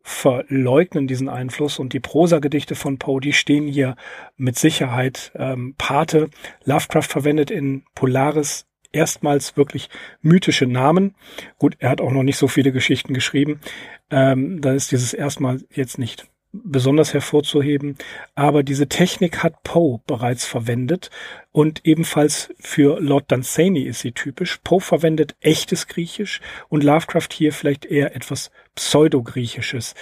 verleugnen 0.04 1.08
diesen 1.08 1.30
Einfluss 1.30 1.80
und 1.80 1.94
die 1.94 2.00
Prosagedichte 2.00 2.76
von 2.76 2.98
Poe, 2.98 3.20
die 3.20 3.34
stehen 3.34 3.68
hier 3.68 3.96
mit 4.36 4.58
Sicherheit 4.58 5.32
ähm, 5.36 5.76
Pate. 5.78 6.30
Lovecraft 6.64 7.04
verwendet 7.04 7.52
in 7.52 7.84
Polaris 7.94 8.66
erstmals 8.92 9.58
wirklich 9.58 9.90
mythische 10.22 10.66
Namen. 10.66 11.16
Gut, 11.58 11.76
er 11.80 11.90
hat 11.90 12.02
auch 12.02 12.12
noch 12.12 12.24
nicht 12.24 12.38
so 12.38 12.48
viele 12.48 12.72
Geschichten 12.72 13.14
geschrieben. 13.14 13.62
Ähm, 14.10 14.62
da 14.62 14.74
ist 14.74 14.92
dieses 14.92 15.14
erstmal 15.14 15.62
jetzt 15.70 15.98
nicht 15.98 16.28
besonders 16.52 17.14
hervorzuheben. 17.14 17.98
Aber 18.36 18.64
diese 18.64 18.88
Technik 18.88 19.44
hat 19.44 19.64
Poe 19.64 20.02
bereits 20.06 20.46
verwendet 20.46 21.10
und 21.52 21.86
ebenfalls 21.86 22.54
für 22.60 23.00
Lord 23.00 23.32
Dunsany 23.32 23.84
ist 23.84 24.02
sie 24.02 24.12
typisch. 24.12 24.60
Poe 24.64 24.82
verwendet 24.82 25.36
echtes 25.40 25.88
Griechisch 25.88 26.42
und 26.70 26.84
Lovecraft 26.84 27.30
hier 27.34 27.54
vielleicht 27.54 27.86
eher 27.86 28.16
etwas 28.16 28.52
Pseudo-Griechisches. 28.76 29.96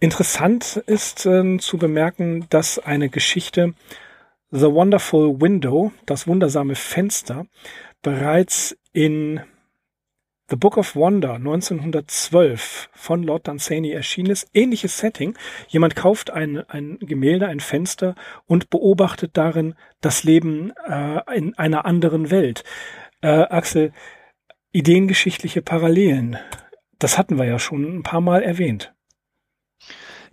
Interessant 0.00 0.82
ist 0.86 1.26
äh, 1.26 1.58
zu 1.58 1.78
bemerken, 1.78 2.46
dass 2.50 2.78
eine 2.78 3.08
Geschichte 3.08 3.74
The 4.50 4.70
Wonderful 4.70 5.40
Window, 5.40 5.92
das 6.06 6.26
wundersame 6.26 6.76
Fenster, 6.76 7.46
bereits 8.02 8.76
in 8.92 9.40
The 10.50 10.56
Book 10.56 10.76
of 10.76 10.94
Wonder 10.94 11.36
1912 11.36 12.90
von 12.92 13.22
Lord 13.22 13.48
Dunsany 13.48 13.92
erschienen 13.92 14.30
ist. 14.30 14.46
Ähnliches 14.52 14.98
Setting. 14.98 15.38
Jemand 15.68 15.96
kauft 15.96 16.30
ein, 16.30 16.58
ein 16.68 16.98
Gemälde, 17.00 17.48
ein 17.48 17.60
Fenster 17.60 18.14
und 18.44 18.68
beobachtet 18.68 19.38
darin 19.38 19.74
das 20.02 20.22
Leben 20.22 20.74
äh, 20.86 21.20
in 21.34 21.56
einer 21.56 21.86
anderen 21.86 22.30
Welt. 22.30 22.62
Äh, 23.22 23.28
Axel, 23.28 23.94
ideengeschichtliche 24.72 25.62
Parallelen. 25.62 26.36
Das 26.98 27.16
hatten 27.16 27.38
wir 27.38 27.46
ja 27.46 27.58
schon 27.58 27.96
ein 27.96 28.02
paar 28.02 28.20
Mal 28.20 28.42
erwähnt. 28.42 28.92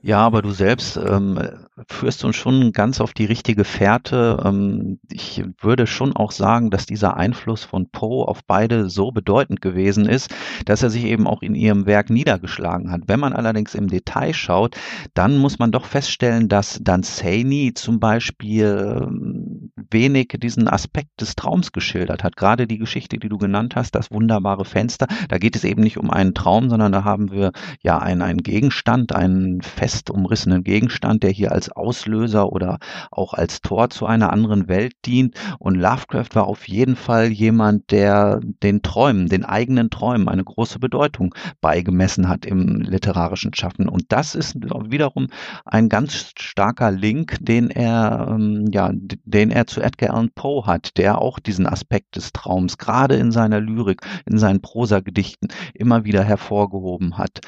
Ja, 0.03 0.19
aber 0.19 0.41
du 0.41 0.49
selbst 0.49 0.97
ähm, 0.97 1.39
führst 1.87 2.23
uns 2.23 2.35
schon 2.35 2.71
ganz 2.71 2.99
auf 2.99 3.13
die 3.13 3.25
richtige 3.25 3.63
Fährte. 3.63 4.41
Ähm, 4.43 4.99
ich 5.11 5.43
würde 5.61 5.85
schon 5.85 6.15
auch 6.15 6.31
sagen, 6.31 6.71
dass 6.71 6.87
dieser 6.87 7.17
Einfluss 7.17 7.63
von 7.63 7.89
Poe 7.91 8.27
auf 8.27 8.43
beide 8.45 8.89
so 8.89 9.11
bedeutend 9.11 9.61
gewesen 9.61 10.07
ist, 10.07 10.33
dass 10.65 10.81
er 10.81 10.89
sich 10.89 11.05
eben 11.05 11.27
auch 11.27 11.43
in 11.43 11.53
ihrem 11.53 11.85
Werk 11.85 12.09
niedergeschlagen 12.09 12.91
hat. 12.91 13.01
Wenn 13.05 13.19
man 13.19 13.33
allerdings 13.33 13.75
im 13.75 13.87
Detail 13.89 14.33
schaut, 14.33 14.75
dann 15.13 15.37
muss 15.37 15.59
man 15.59 15.71
doch 15.71 15.85
feststellen, 15.85 16.49
dass 16.49 16.79
Danzani 16.81 17.73
zum 17.75 17.99
Beispiel 17.99 19.03
ähm, 19.03 19.71
wenig 19.91 20.29
diesen 20.41 20.67
Aspekt 20.67 21.21
des 21.21 21.35
Traums 21.35 21.71
geschildert 21.71 22.23
hat. 22.23 22.37
Gerade 22.37 22.65
die 22.65 22.79
Geschichte, 22.79 23.17
die 23.17 23.29
du 23.29 23.37
genannt 23.37 23.75
hast, 23.75 23.93
das 23.93 24.11
wunderbare 24.11 24.65
Fenster, 24.65 25.07
da 25.29 25.37
geht 25.37 25.55
es 25.55 25.63
eben 25.63 25.83
nicht 25.83 25.97
um 25.97 26.09
einen 26.09 26.33
Traum, 26.33 26.69
sondern 26.71 26.91
da 26.91 27.03
haben 27.03 27.31
wir 27.31 27.51
ja 27.83 27.99
einen, 27.99 28.23
einen 28.23 28.41
Gegenstand, 28.41 29.13
einen 29.13 29.61
fest 29.91 30.09
umrissenen 30.09 30.63
Gegenstand, 30.63 31.21
der 31.21 31.31
hier 31.31 31.51
als 31.51 31.69
Auslöser 31.69 32.51
oder 32.53 32.79
auch 33.11 33.33
als 33.33 33.61
Tor 33.61 33.89
zu 33.89 34.05
einer 34.05 34.31
anderen 34.31 34.69
Welt 34.69 34.93
dient. 35.05 35.35
Und 35.59 35.75
Lovecraft 35.75 36.29
war 36.33 36.47
auf 36.47 36.67
jeden 36.67 36.95
Fall 36.95 37.27
jemand, 37.27 37.91
der 37.91 38.39
den 38.63 38.81
Träumen, 38.81 39.27
den 39.27 39.43
eigenen 39.43 39.89
Träumen 39.89 40.29
eine 40.29 40.45
große 40.45 40.79
Bedeutung 40.79 41.35
beigemessen 41.59 42.29
hat 42.29 42.45
im 42.45 42.79
literarischen 42.79 43.53
Schaffen. 43.53 43.89
Und 43.89 44.05
das 44.09 44.33
ist 44.33 44.55
wiederum 44.55 45.27
ein 45.65 45.89
ganz 45.89 46.31
starker 46.39 46.91
Link, 46.91 47.37
den 47.41 47.69
er, 47.69 48.27
ähm, 48.31 48.67
ja, 48.71 48.91
den 48.93 49.51
er 49.51 49.67
zu 49.67 49.81
Edgar 49.81 50.11
Allan 50.11 50.31
Poe 50.33 50.65
hat, 50.65 50.97
der 50.97 51.19
auch 51.19 51.39
diesen 51.39 51.67
Aspekt 51.67 52.15
des 52.15 52.31
Traums 52.31 52.77
gerade 52.77 53.15
in 53.15 53.31
seiner 53.33 53.59
Lyrik, 53.59 54.01
in 54.25 54.37
seinen 54.37 54.61
Prosagedichten 54.61 55.49
immer 55.73 56.05
wieder 56.05 56.23
hervorgehoben 56.23 57.17
hat. 57.17 57.41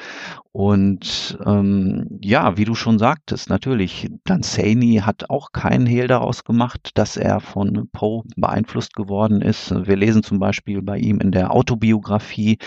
Und 0.56 1.40
ähm, 1.48 2.20
ja, 2.22 2.58
wie 2.58 2.66
du 2.66 2.76
schon 2.76 3.00
sagtest, 3.00 3.50
natürlich, 3.50 4.08
Danzani 4.24 5.02
hat 5.04 5.32
auch 5.32 5.52
keinen 5.52 5.88
Hehl 5.88 6.06
daraus 6.06 6.44
gemacht, 6.44 6.92
dass 6.94 7.18
er 7.18 7.40
von 7.40 7.90
Poe 7.92 8.22
beeinflusst 8.36 8.94
geworden 8.94 9.42
ist. 9.42 9.72
Wir 9.72 9.96
lesen 9.96 10.22
zum 10.22 10.38
Beispiel 10.38 10.84
bei 10.84 11.00
ihm 11.00 11.20
in 11.22 11.32
der 11.32 11.52
Autobiografie, 11.52 12.60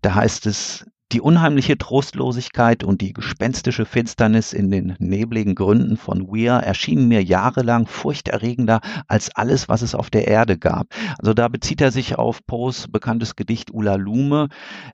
da 0.00 0.14
heißt 0.14 0.46
es, 0.46 0.86
die 1.12 1.20
unheimliche 1.20 1.78
Trostlosigkeit 1.78 2.82
und 2.82 3.00
die 3.00 3.12
gespenstische 3.12 3.84
Finsternis 3.84 4.52
in 4.52 4.70
den 4.70 4.96
nebligen 4.98 5.54
Gründen 5.54 5.96
von 5.96 6.26
Weir 6.28 6.54
erschienen 6.54 7.08
mir 7.08 7.22
jahrelang 7.22 7.86
furchterregender 7.86 8.80
als 9.06 9.34
alles, 9.36 9.68
was 9.68 9.82
es 9.82 9.94
auf 9.94 10.10
der 10.10 10.26
Erde 10.26 10.58
gab. 10.58 10.88
Also 11.18 11.34
da 11.34 11.48
bezieht 11.48 11.80
er 11.80 11.92
sich 11.92 12.16
auf 12.16 12.44
Poes 12.46 12.88
bekanntes 12.88 13.36
Gedicht 13.36 13.72
Ula 13.72 13.96
Lume. 13.96 14.48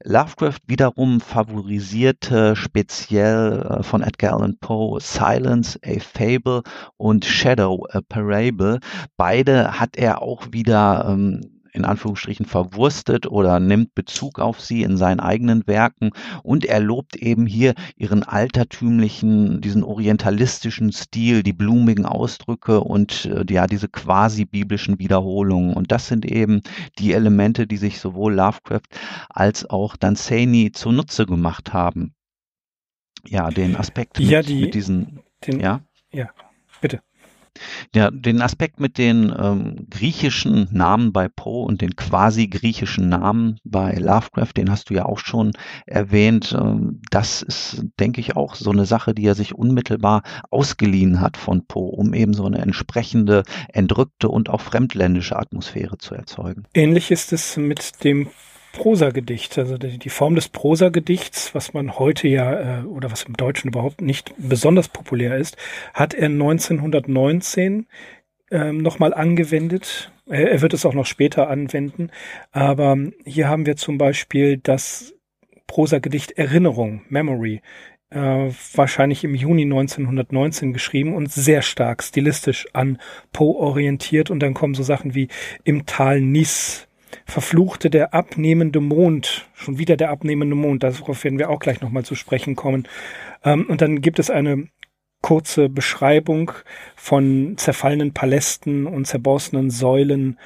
Lovecraft 0.05 0.61
wiederum 0.67 1.21
favorisierte 1.21 2.57
speziell 2.57 3.62
äh, 3.62 3.83
von 3.83 4.02
Edgar 4.02 4.35
Allan 4.35 4.59
Poe 4.61 5.00
Silence, 5.00 5.79
a 5.85 6.00
Fable 6.00 6.62
und 6.97 7.25
Shadow, 7.25 7.87
a 7.93 8.00
Parable. 8.07 8.81
Beide 9.17 9.81
hat 9.81 9.97
er 9.97 10.23
auch 10.23 10.49
wieder 10.52 11.07
ähm, 11.09 11.60
in 11.72 11.84
Anführungsstrichen 11.84 12.46
verwurstet 12.46 13.26
oder 13.26 13.60
nimmt 13.60 13.94
Bezug 13.94 14.38
auf 14.38 14.60
sie 14.60 14.82
in 14.82 14.96
seinen 14.96 15.20
eigenen 15.20 15.66
Werken 15.66 16.10
und 16.42 16.64
er 16.64 16.80
lobt 16.80 17.16
eben 17.16 17.46
hier 17.46 17.74
ihren 17.96 18.22
altertümlichen, 18.22 19.60
diesen 19.60 19.84
orientalistischen 19.84 20.92
Stil, 20.92 21.42
die 21.42 21.52
blumigen 21.52 22.06
Ausdrücke 22.06 22.80
und 22.80 23.26
äh, 23.26 23.44
ja, 23.48 23.66
diese 23.66 23.88
quasi 23.88 24.44
biblischen 24.44 24.98
Wiederholungen. 24.98 25.74
Und 25.74 25.92
das 25.92 26.08
sind 26.08 26.24
eben 26.24 26.62
die 26.98 27.12
Elemente, 27.12 27.66
die 27.66 27.76
sich 27.76 28.00
sowohl 28.00 28.34
Lovecraft 28.34 28.88
als 29.28 29.68
auch 29.68 29.96
Danzani 29.96 30.72
zunutze 30.72 31.26
gemacht 31.26 31.72
haben. 31.72 32.14
Ja, 33.26 33.50
den 33.50 33.76
Aspekt 33.76 34.18
ja, 34.18 34.38
mit, 34.38 34.48
die, 34.48 34.60
mit 34.62 34.74
diesen, 34.74 35.20
den, 35.46 35.60
ja, 35.60 35.80
ja, 36.12 36.30
bitte. 36.80 37.00
Ja, 37.95 38.11
den 38.11 38.40
Aspekt 38.42 38.80
mit 38.80 38.97
den 38.99 39.35
ähm, 39.37 39.87
griechischen 39.90 40.69
Namen 40.71 41.12
bei 41.12 41.28
Poe 41.28 41.64
und 41.64 41.80
den 41.80 41.97
quasi 41.97 42.47
griechischen 42.47 43.09
Namen 43.09 43.59
bei 43.64 43.95
Lovecraft, 43.95 44.52
den 44.57 44.71
hast 44.71 44.90
du 44.90 44.95
ja 44.95 45.04
auch 45.04 45.19
schon 45.19 45.52
erwähnt. 45.87 46.57
Ähm, 46.59 47.00
das 47.11 47.42
ist, 47.42 47.85
denke 47.99 48.21
ich, 48.21 48.37
auch 48.37 48.54
so 48.54 48.71
eine 48.71 48.87
Sache, 48.87 49.14
die 49.14 49.26
er 49.26 49.35
sich 49.35 49.54
unmittelbar 49.54 50.23
ausgeliehen 50.50 51.21
hat 51.21 51.37
von 51.37 51.66
Poe, 51.66 51.90
um 51.90 52.14
eben 52.14 52.35
so 52.35 52.45
eine 52.45 52.59
entsprechende 52.59 53.42
entrückte 53.69 54.28
und 54.28 54.49
auch 54.49 54.61
fremdländische 54.61 55.37
Atmosphäre 55.37 55.99
zu 55.99 56.14
erzeugen. 56.14 56.64
Ähnlich 56.75 57.11
ist 57.11 57.33
es 57.33 57.57
mit 57.57 58.04
dem 58.04 58.28
Prosagedicht, 58.72 59.58
also 59.58 59.76
die, 59.78 60.10
Form 60.10 60.34
des 60.34 60.48
Prosagedichts, 60.48 61.54
was 61.54 61.74
man 61.74 61.98
heute 61.98 62.28
ja 62.28 62.80
äh, 62.80 62.84
oder 62.84 63.10
was 63.10 63.24
im 63.24 63.36
Deutschen 63.36 63.68
überhaupt 63.68 64.00
nicht 64.00 64.32
besonders 64.38 64.88
populär 64.88 65.36
ist, 65.36 65.56
hat 65.92 66.14
er 66.14 66.26
1919 66.26 67.86
ähm, 68.50 68.78
nochmal 68.78 69.12
angewendet. 69.12 70.12
Er, 70.28 70.50
er 70.50 70.61
wird 70.62 70.74
es 70.74 70.87
auch 70.87 70.94
noch 70.94 71.06
später 71.06 71.48
anwenden, 71.48 72.11
aber 72.52 72.96
hier 73.24 73.48
haben 73.48 73.66
wir 73.66 73.76
zum 73.76 73.98
Beispiel 73.98 74.59
das 74.59 75.14
Prosagedicht 75.66 76.33
Erinnerung, 76.33 77.02
Memory, 77.09 77.62
äh, 78.11 78.50
wahrscheinlich 78.74 79.24
im 79.24 79.35
Juni 79.35 79.62
1919 79.62 80.72
geschrieben 80.72 81.14
und 81.14 81.30
sehr 81.30 81.62
stark 81.62 82.02
stilistisch 82.02 82.66
an 82.72 82.98
Poe 83.33 83.56
orientiert. 83.56 84.30
Und 84.30 84.40
dann 84.40 84.54
kommen 84.54 84.74
so 84.74 84.83
Sachen 84.83 85.14
wie 85.14 85.28
im 85.64 85.87
Tal 85.87 86.20
Nis 86.20 86.88
verfluchte 87.27 87.90
der 87.90 88.14
abnehmende 88.14 88.81
Mond, 88.81 89.49
schon 89.55 89.79
wieder 89.79 89.96
der 89.96 90.11
abnehmende 90.11 90.57
Mond, 90.57 90.83
darauf 90.83 91.25
werden 91.25 91.38
wir 91.38 91.51
auch 91.51 91.61
gleich 91.61 91.81
nochmal 91.81 92.05
zu 92.05 92.14
sprechen 92.14 92.57
kommen. 92.57 92.88
Ähm, 93.44 93.66
und 93.68 93.81
dann 93.81 94.01
gibt 94.01 94.18
es 94.18 94.31
eine 94.31 94.68
kurze 95.23 95.68
Beschreibung 95.68 96.53
von 96.96 97.55
zerfallenen 97.57 98.12
Palästen 98.14 98.87
und 98.87 99.07
zerborstenen 99.07 99.70
Säulen 99.70 100.38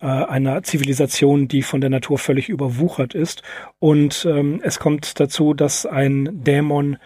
äh, 0.00 0.06
einer 0.06 0.62
Zivilisation, 0.62 1.48
die 1.48 1.62
von 1.62 1.80
der 1.80 1.90
Natur 1.90 2.18
völlig 2.18 2.48
überwuchert 2.48 3.14
ist. 3.14 3.42
Und 3.78 4.26
ähm, 4.28 4.60
es 4.62 4.78
kommt 4.78 5.18
dazu, 5.18 5.54
dass 5.54 5.86
ein 5.86 6.28
Dämon 6.44 6.98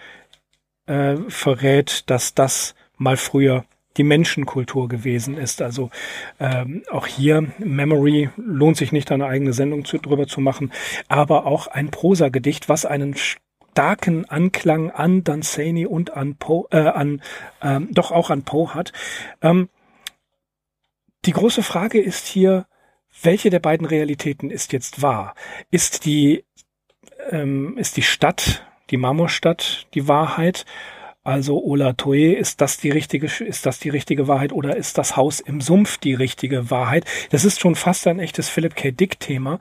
äh, 0.86 1.16
verrät, 1.28 2.10
dass 2.10 2.34
das 2.34 2.74
mal 2.96 3.16
früher 3.16 3.64
die 3.96 4.04
Menschenkultur 4.04 4.88
gewesen 4.88 5.36
ist. 5.36 5.62
Also 5.62 5.90
ähm, 6.40 6.82
auch 6.90 7.06
hier 7.06 7.52
Memory 7.58 8.30
lohnt 8.36 8.76
sich 8.76 8.92
nicht 8.92 9.12
eine 9.12 9.26
eigene 9.26 9.52
Sendung 9.52 9.84
zu, 9.84 9.98
drüber 9.98 10.26
zu 10.26 10.40
machen, 10.40 10.72
aber 11.08 11.46
auch 11.46 11.66
ein 11.66 11.90
Prosagedicht, 11.90 12.68
was 12.68 12.84
einen 12.84 13.14
starken 13.14 14.28
Anklang 14.28 14.90
an 14.90 15.24
Danzani 15.24 15.86
und 15.86 16.14
an 16.14 16.36
Poe, 16.36 16.66
äh, 16.70 16.78
an 16.78 17.22
ähm, 17.62 17.88
doch 17.92 18.10
auch 18.10 18.30
an 18.30 18.42
Poe 18.42 18.74
hat. 18.74 18.92
Ähm, 19.40 19.68
die 21.24 21.32
große 21.32 21.62
Frage 21.62 22.00
ist 22.00 22.26
hier, 22.26 22.66
welche 23.22 23.50
der 23.50 23.60
beiden 23.60 23.86
Realitäten 23.86 24.50
ist 24.50 24.72
jetzt 24.72 25.02
wahr? 25.02 25.34
Ist 25.70 26.04
die 26.04 26.44
ähm, 27.30 27.76
ist 27.78 27.96
die 27.96 28.02
Stadt, 28.02 28.66
die 28.90 28.96
Marmorstadt, 28.96 29.86
die 29.94 30.08
Wahrheit? 30.08 30.64
Also 31.24 31.62
Ola 31.62 31.92
Toe, 31.92 32.34
ist 32.34 32.60
das 32.60 32.78
die 32.78 32.90
richtige, 32.90 33.26
ist 33.26 33.64
das 33.64 33.78
die 33.78 33.90
richtige 33.90 34.26
Wahrheit 34.26 34.52
oder 34.52 34.76
ist 34.76 34.98
das 34.98 35.16
Haus 35.16 35.38
im 35.38 35.60
Sumpf 35.60 35.98
die 35.98 36.14
richtige 36.14 36.70
Wahrheit? 36.70 37.04
Das 37.30 37.44
ist 37.44 37.60
schon 37.60 37.76
fast 37.76 38.06
ein 38.08 38.18
echtes 38.18 38.48
Philip 38.48 38.74
K. 38.74 38.90
Dick 38.90 39.20
Thema, 39.20 39.60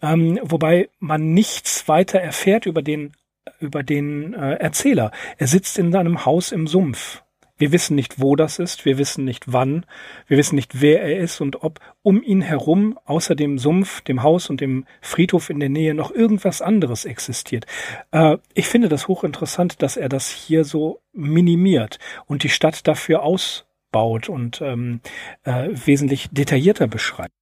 ähm, 0.00 0.40
wobei 0.42 0.88
man 0.98 1.34
nichts 1.34 1.86
weiter 1.86 2.20
erfährt 2.20 2.64
über 2.64 2.80
den 2.82 3.12
über 3.60 3.82
den 3.82 4.34
äh, 4.34 4.54
Erzähler. 4.54 5.12
Er 5.38 5.46
sitzt 5.46 5.78
in 5.78 5.92
seinem 5.92 6.24
Haus 6.24 6.50
im 6.50 6.66
Sumpf 6.66 7.22
wir 7.58 7.72
wissen 7.72 7.94
nicht, 7.94 8.20
wo 8.20 8.36
das 8.36 8.58
ist, 8.58 8.84
wir 8.84 8.98
wissen 8.98 9.24
nicht 9.24 9.52
wann, 9.52 9.86
wir 10.26 10.36
wissen 10.36 10.56
nicht, 10.56 10.80
wer 10.80 11.02
er 11.02 11.18
ist 11.18 11.40
und 11.40 11.62
ob 11.62 11.80
um 12.02 12.22
ihn 12.22 12.42
herum, 12.42 12.98
außer 13.04 13.34
dem 13.34 13.58
Sumpf, 13.58 14.02
dem 14.02 14.22
Haus 14.22 14.50
und 14.50 14.60
dem 14.60 14.86
Friedhof 15.00 15.50
in 15.50 15.60
der 15.60 15.68
Nähe, 15.68 15.94
noch 15.94 16.10
irgendwas 16.10 16.62
anderes 16.62 17.04
existiert. 17.04 17.66
Äh, 18.10 18.38
ich 18.54 18.68
finde 18.68 18.88
das 18.88 19.08
hochinteressant, 19.08 19.82
dass 19.82 19.96
er 19.96 20.08
das 20.08 20.30
hier 20.30 20.64
so 20.64 21.00
minimiert 21.12 21.98
und 22.26 22.42
die 22.42 22.48
Stadt 22.48 22.86
dafür 22.86 23.22
ausbaut 23.22 24.28
und 24.28 24.60
ähm, 24.60 25.00
äh, 25.44 25.68
wesentlich 25.72 26.28
detaillierter 26.30 26.88
beschreibt. 26.88 27.35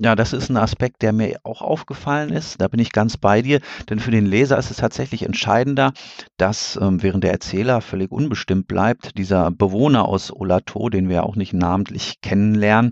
Ja, 0.00 0.14
das 0.14 0.32
ist 0.32 0.48
ein 0.48 0.56
Aspekt, 0.56 1.02
der 1.02 1.12
mir 1.12 1.40
auch 1.42 1.60
aufgefallen 1.60 2.30
ist. 2.30 2.60
Da 2.60 2.68
bin 2.68 2.78
ich 2.78 2.92
ganz 2.92 3.16
bei 3.16 3.42
dir, 3.42 3.58
denn 3.90 3.98
für 3.98 4.12
den 4.12 4.26
Leser 4.26 4.56
ist 4.56 4.70
es 4.70 4.76
tatsächlich 4.76 5.24
entscheidender, 5.24 5.92
dass 6.36 6.78
ähm, 6.80 7.02
während 7.02 7.24
der 7.24 7.32
Erzähler 7.32 7.80
völlig 7.80 8.12
unbestimmt 8.12 8.68
bleibt, 8.68 9.18
dieser 9.18 9.50
Bewohner 9.50 10.04
aus 10.04 10.32
Olato, 10.32 10.88
den 10.88 11.08
wir 11.08 11.24
auch 11.24 11.34
nicht 11.34 11.52
namentlich 11.52 12.20
kennenlernen, 12.20 12.90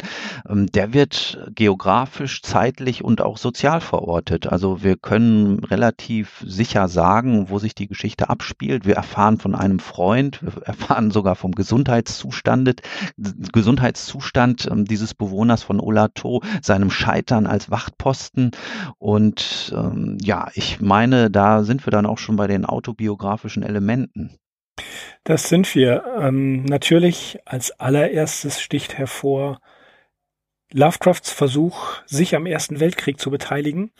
ähm, 0.49 0.67
der 0.67 0.95
wird 0.95 1.47
geografisch, 1.55 2.43
zeitlich 2.43 3.05
und 3.05 3.21
auch 3.21 3.39
sozial 3.39 3.81
verortet. 3.81 4.49
Also 4.49 4.83
wir 4.83 4.97
können 4.97 5.63
relativ 5.63 6.43
sicher 6.45 6.89
sagen, 6.89 7.51
wo 7.51 7.61
sich 7.61 7.77
die 7.77 7.87
Geschichte 7.87 8.31
abspielt. 8.31 8.85
Wir 8.85 8.97
erfahren 8.97 9.39
von 9.39 9.55
einem 9.55 9.79
Freund, 9.79 10.43
wir 10.43 10.61
erfahren 10.65 11.13
sogar 11.13 11.37
vom 11.37 11.53
Gesundheitszustand, 11.53 12.83
Gesundheitszustand 13.17 14.67
ähm, 14.69 14.87
dieses 14.87 15.15
Bewohners 15.15 15.63
von 15.63 15.79
Olato, 15.79 16.43
seinem 16.63 16.91
Scheitern 16.97 17.47
als 17.47 17.71
Wachtposten. 17.71 18.51
Und 18.99 19.73
ähm, 19.77 20.19
ja, 20.21 20.49
ich 20.55 20.81
meine, 20.81 21.31
da 21.31 21.63
sind 21.63 21.87
wir 21.87 21.91
dann 21.91 22.07
auch 22.07 22.19
schon 22.19 22.37
bei 22.37 22.47
den 22.47 22.65
autobiografischen 22.65 23.63
Elementen. 23.63 24.39
Das 25.25 25.49
sind 25.49 25.75
wir. 25.75 26.05
Ähm, 26.19 26.65
natürlich 26.65 27.39
als 27.45 27.79
allererstes 27.79 28.61
sticht 28.61 28.99
hervor 28.99 29.61
Lovecrafts 30.73 31.31
Versuch, 31.31 32.03
sich 32.07 32.35
am 32.35 32.47
Ersten 32.47 32.81
Weltkrieg 32.81 33.21
zu 33.21 33.31
beteiligen, 33.31 33.93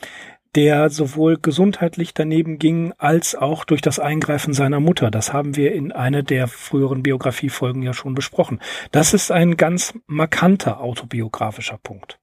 der 0.55 0.89
sowohl 0.89 1.37
gesundheitlich 1.37 2.13
daneben 2.13 2.59
ging, 2.59 2.93
als 2.97 3.35
auch 3.35 3.63
durch 3.63 3.81
das 3.81 3.99
Eingreifen 3.99 4.53
seiner 4.53 4.79
Mutter. 4.79 5.11
Das 5.11 5.33
haben 5.33 5.55
wir 5.55 5.73
in 5.73 5.91
einer 5.91 6.23
der 6.23 6.47
früheren 6.47 7.03
Biografiefolgen 7.03 7.83
ja 7.83 7.93
schon 7.93 8.15
besprochen. 8.15 8.59
Das 8.91 9.13
ist 9.13 9.31
ein 9.31 9.55
ganz 9.55 9.93
markanter 10.07 10.81
autobiografischer 10.81 11.77
Punkt. 11.81 12.19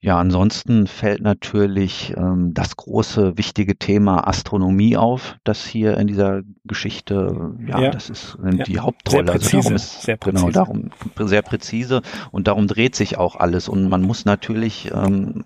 Ja, 0.00 0.18
ansonsten 0.18 0.86
fällt 0.86 1.20
natürlich 1.20 2.14
ähm, 2.16 2.54
das 2.54 2.76
große, 2.76 3.36
wichtige 3.36 3.76
Thema 3.76 4.26
Astronomie 4.26 4.96
auf, 4.96 5.36
das 5.44 5.66
hier 5.66 5.98
in 5.98 6.06
dieser 6.06 6.40
Geschichte, 6.64 7.52
ja, 7.66 7.80
ja. 7.80 7.90
das 7.90 8.08
ist 8.08 8.38
äh, 8.42 8.56
ja. 8.56 8.64
die 8.64 8.80
Hauptrolle. 8.80 9.26
Sehr 9.26 9.32
präzise, 9.32 9.56
also 9.56 9.60
darum 9.60 9.76
ist, 9.76 10.02
sehr 10.02 10.16
präzise. 10.16 10.46
Genau, 10.46 10.50
darum 10.52 10.90
sehr 11.28 11.42
präzise 11.42 12.02
und 12.30 12.48
darum 12.48 12.66
dreht 12.66 12.96
sich 12.96 13.18
auch 13.18 13.36
alles. 13.36 13.68
Und 13.68 13.88
man 13.90 14.00
muss 14.00 14.24
natürlich, 14.24 14.90
ähm, 14.94 15.44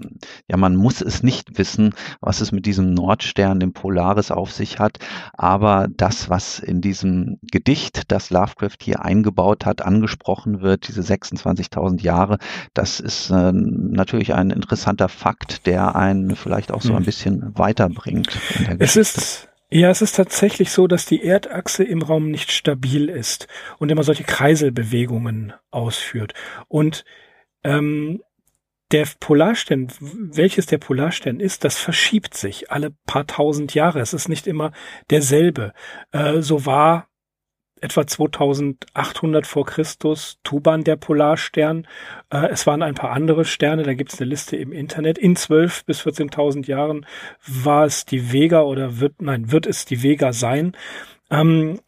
ja, 0.48 0.56
man 0.56 0.76
muss 0.76 1.00
es 1.00 1.24
nicht 1.24 1.58
wissen, 1.58 1.94
was 2.20 2.40
es 2.40 2.52
mit 2.52 2.66
diesem 2.66 2.94
Nordstern, 2.94 3.58
dem 3.58 3.72
Polaris, 3.72 4.30
auf 4.30 4.52
sich 4.52 4.78
hat. 4.78 4.98
Aber 5.32 5.88
das, 5.90 6.30
was 6.30 6.60
in 6.60 6.80
diesem 6.80 7.38
Gedicht, 7.50 8.12
das 8.12 8.30
Lovecraft 8.30 8.78
hier 8.80 9.04
eingebaut 9.04 9.66
hat, 9.66 9.82
angesprochen 9.82 10.60
wird, 10.60 10.86
diese 10.86 11.00
26.000 11.00 12.00
Jahre, 12.00 12.38
das 12.74 13.00
ist 13.00 13.30
äh, 13.30 13.52
natürlich 14.04 14.34
ein 14.34 14.50
interessanter 14.50 15.08
Fakt, 15.08 15.66
der 15.66 15.96
einen 15.96 16.36
vielleicht 16.36 16.72
auch 16.72 16.82
so 16.82 16.92
ein 16.92 16.98
hm. 16.98 17.04
bisschen 17.04 17.58
weiterbringt. 17.58 18.38
Es 18.78 18.96
ist 18.96 19.48
ja, 19.70 19.90
es 19.90 20.02
ist 20.02 20.14
tatsächlich 20.14 20.70
so, 20.70 20.86
dass 20.86 21.04
die 21.04 21.24
Erdachse 21.24 21.82
im 21.82 22.02
Raum 22.02 22.30
nicht 22.30 22.52
stabil 22.52 23.08
ist 23.08 23.48
und 23.78 23.90
immer 23.90 24.04
solche 24.04 24.22
Kreiselbewegungen 24.22 25.52
ausführt. 25.72 26.32
Und 26.68 27.04
ähm, 27.64 28.22
der 28.92 29.08
Polarstern, 29.18 29.88
welches 30.00 30.66
der 30.66 30.78
Polarstern 30.78 31.40
ist, 31.40 31.64
das 31.64 31.76
verschiebt 31.78 32.34
sich 32.34 32.70
alle 32.70 32.92
paar 33.06 33.26
tausend 33.26 33.74
Jahre. 33.74 33.98
Es 33.98 34.12
ist 34.12 34.28
nicht 34.28 34.46
immer 34.46 34.70
derselbe. 35.10 35.72
Äh, 36.12 36.42
so 36.42 36.66
war 36.66 37.08
etwa 37.84 38.06
2800 38.06 39.46
vor 39.46 39.66
Christus 39.66 40.38
Tuban 40.42 40.84
der 40.84 40.96
Polarstern. 40.96 41.86
Äh, 42.30 42.48
es 42.48 42.66
waren 42.66 42.82
ein 42.82 42.94
paar 42.94 43.10
andere 43.10 43.44
Sterne, 43.44 43.82
da 43.82 43.92
gibt 43.92 44.12
es 44.12 44.20
eine 44.20 44.30
Liste 44.30 44.56
im 44.56 44.72
Internet. 44.72 45.18
In 45.18 45.36
12 45.36 45.84
bis 45.84 46.00
14.000 46.00 46.66
Jahren 46.66 47.06
war 47.46 47.84
es 47.84 48.06
die 48.06 48.32
Vega 48.32 48.62
oder 48.62 49.00
wird, 49.00 49.20
nein, 49.20 49.52
wird 49.52 49.66
es 49.66 49.84
die 49.84 50.02
Vega 50.02 50.32
sein. 50.32 50.72
Ähm, 51.30 51.80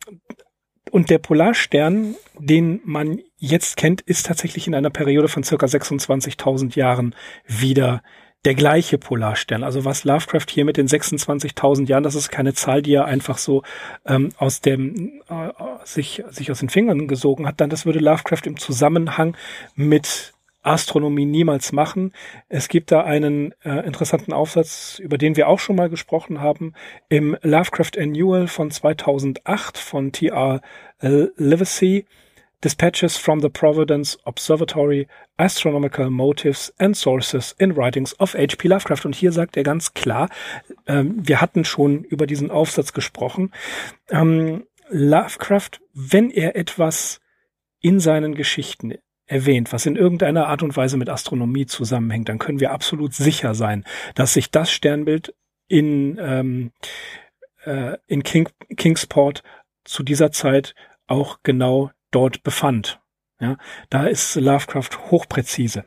und 0.90 1.08
der 1.08 1.18
Polarstern, 1.18 2.14
den 2.38 2.80
man 2.84 3.20
jetzt 3.38 3.76
kennt, 3.76 4.02
ist 4.02 4.26
tatsächlich 4.26 4.66
in 4.66 4.74
einer 4.74 4.90
Periode 4.90 5.28
von 5.28 5.42
circa 5.42 5.66
26.000 5.66 6.76
Jahren 6.76 7.14
wieder 7.46 8.02
der 8.46 8.54
gleiche 8.54 8.96
Polarstern. 8.96 9.64
Also 9.64 9.84
was 9.84 10.04
Lovecraft 10.04 10.46
hier 10.48 10.64
mit 10.64 10.76
den 10.76 10.86
26.000 10.86 11.88
Jahren, 11.88 12.04
das 12.04 12.14
ist 12.14 12.30
keine 12.30 12.54
Zahl, 12.54 12.80
die 12.80 12.94
er 12.94 13.04
einfach 13.04 13.38
so 13.38 13.64
ähm, 14.06 14.28
aus 14.38 14.60
dem 14.60 15.20
äh, 15.28 15.50
sich 15.84 16.22
sich 16.30 16.52
aus 16.52 16.60
den 16.60 16.68
Fingern 16.68 17.08
gesogen 17.08 17.46
hat. 17.46 17.60
Dann 17.60 17.70
das 17.70 17.86
würde 17.86 17.98
Lovecraft 17.98 18.42
im 18.44 18.56
Zusammenhang 18.56 19.36
mit 19.74 20.32
Astronomie 20.62 21.26
niemals 21.26 21.72
machen. 21.72 22.12
Es 22.48 22.68
gibt 22.68 22.92
da 22.92 23.02
einen 23.02 23.52
äh, 23.64 23.84
interessanten 23.84 24.32
Aufsatz, 24.32 25.00
über 25.00 25.18
den 25.18 25.36
wir 25.36 25.48
auch 25.48 25.58
schon 25.58 25.74
mal 25.74 25.90
gesprochen 25.90 26.40
haben, 26.40 26.72
im 27.08 27.36
Lovecraft 27.42 27.98
Annual 27.98 28.46
von 28.46 28.70
2008 28.70 29.76
von 29.76 30.12
T.R. 30.12 30.60
Livesey 31.00 32.06
Dispatches 32.64 33.16
from 33.16 33.40
the 33.40 33.48
Providence 33.48 34.18
Observatory, 34.24 35.06
Astronomical 35.36 36.10
Motives 36.10 36.72
and 36.78 36.96
Sources 36.96 37.54
in 37.58 37.76
Writings 37.76 38.18
of 38.18 38.34
H.P. 38.34 38.68
Lovecraft. 38.68 39.04
Und 39.04 39.14
hier 39.14 39.32
sagt 39.32 39.56
er 39.56 39.62
ganz 39.62 39.92
klar, 39.94 40.30
ähm, 40.86 41.16
wir 41.16 41.40
hatten 41.40 41.64
schon 41.64 42.02
über 42.04 42.26
diesen 42.26 42.50
Aufsatz 42.50 42.92
gesprochen, 42.92 43.52
ähm, 44.10 44.64
Lovecraft, 44.88 45.80
wenn 45.92 46.30
er 46.30 46.56
etwas 46.56 47.20
in 47.80 48.00
seinen 48.00 48.34
Geschichten 48.34 48.94
erwähnt, 49.26 49.72
was 49.72 49.86
in 49.86 49.96
irgendeiner 49.96 50.46
Art 50.46 50.62
und 50.62 50.76
Weise 50.76 50.96
mit 50.96 51.08
Astronomie 51.08 51.66
zusammenhängt, 51.66 52.28
dann 52.28 52.38
können 52.38 52.60
wir 52.60 52.70
absolut 52.70 53.12
sicher 53.12 53.54
sein, 53.54 53.84
dass 54.14 54.34
sich 54.34 54.50
das 54.50 54.70
Sternbild 54.70 55.34
in, 55.68 56.18
ähm, 56.20 56.72
äh, 57.64 57.98
in 58.06 58.22
King, 58.22 58.48
Kingsport 58.76 59.42
zu 59.84 60.02
dieser 60.02 60.30
Zeit 60.30 60.74
auch 61.06 61.40
genau 61.42 61.90
dort 62.10 62.42
befand. 62.42 63.00
Ja, 63.40 63.58
da 63.90 64.06
ist 64.06 64.34
Lovecraft 64.36 65.10
hochpräzise. 65.10 65.84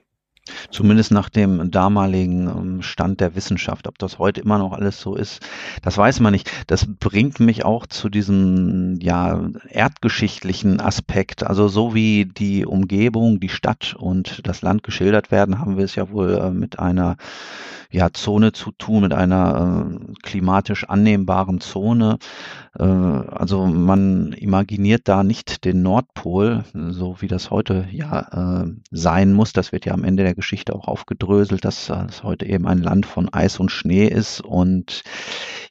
Zumindest 0.71 1.12
nach 1.12 1.29
dem 1.29 1.71
damaligen 1.71 2.47
ähm, 2.47 2.81
Stand 2.81 3.19
der 3.21 3.35
Wissenschaft. 3.35 3.88
Ob 3.88 3.97
das 3.97 4.19
heute 4.19 4.41
immer 4.41 4.57
noch 4.57 4.73
alles 4.73 4.99
so 4.99 5.15
ist, 5.15 5.45
das 5.81 5.97
weiß 5.97 6.19
man 6.19 6.33
nicht. 6.33 6.51
Das 6.67 6.85
bringt 6.88 7.39
mich 7.39 7.65
auch 7.65 7.88
zu 7.88 8.09
diesem, 8.09 8.99
ja, 9.01 9.49
erdgeschichtlichen 9.69 10.79
Aspekt. 10.79 11.43
Also 11.43 11.67
so 11.67 11.93
wie 11.93 12.25
die 12.25 12.65
Umgebung, 12.65 13.39
die 13.39 13.49
Stadt 13.49 13.95
und 13.97 14.47
das 14.47 14.62
Land 14.62 14.83
geschildert 14.83 15.31
werden, 15.31 15.59
haben 15.59 15.77
wir 15.77 15.85
es 15.85 15.95
ja 15.95 16.09
wohl 16.09 16.33
äh, 16.33 16.51
mit 16.51 16.79
einer 16.79 17.17
ja, 17.91 18.12
Zone 18.13 18.51
zu 18.51 18.71
tun, 18.71 19.01
mit 19.01 19.13
einer 19.13 19.89
äh, 19.89 20.13
klimatisch 20.21 20.88
annehmbaren 20.88 21.59
Zone. 21.59 22.19
Äh, 22.77 22.83
also 22.83 23.65
man 23.65 24.33
imaginiert 24.33 25.07
da 25.07 25.23
nicht 25.23 25.65
den 25.65 25.81
Nordpol, 25.81 26.65
so 26.73 27.17
wie 27.19 27.27
das 27.27 27.49
heute 27.49 27.88
ja 27.91 28.65
sein 28.91 29.33
muss. 29.33 29.53
Das 29.53 29.71
wird 29.71 29.85
ja 29.85 29.93
am 29.93 30.03
Ende 30.03 30.23
der 30.23 30.35
Geschichte 30.39 30.73
auch 30.73 30.88
aufgedröselt, 30.88 31.65
dass 31.65 31.89
es 31.89 32.23
heute 32.23 32.45
eben 32.45 32.65
ein 32.65 32.80
Land 32.80 33.06
von 33.06 33.28
Eis 33.34 33.60
und 33.60 33.69
Schnee 33.69 34.08
ist. 34.08 34.41
Und 34.41 35.04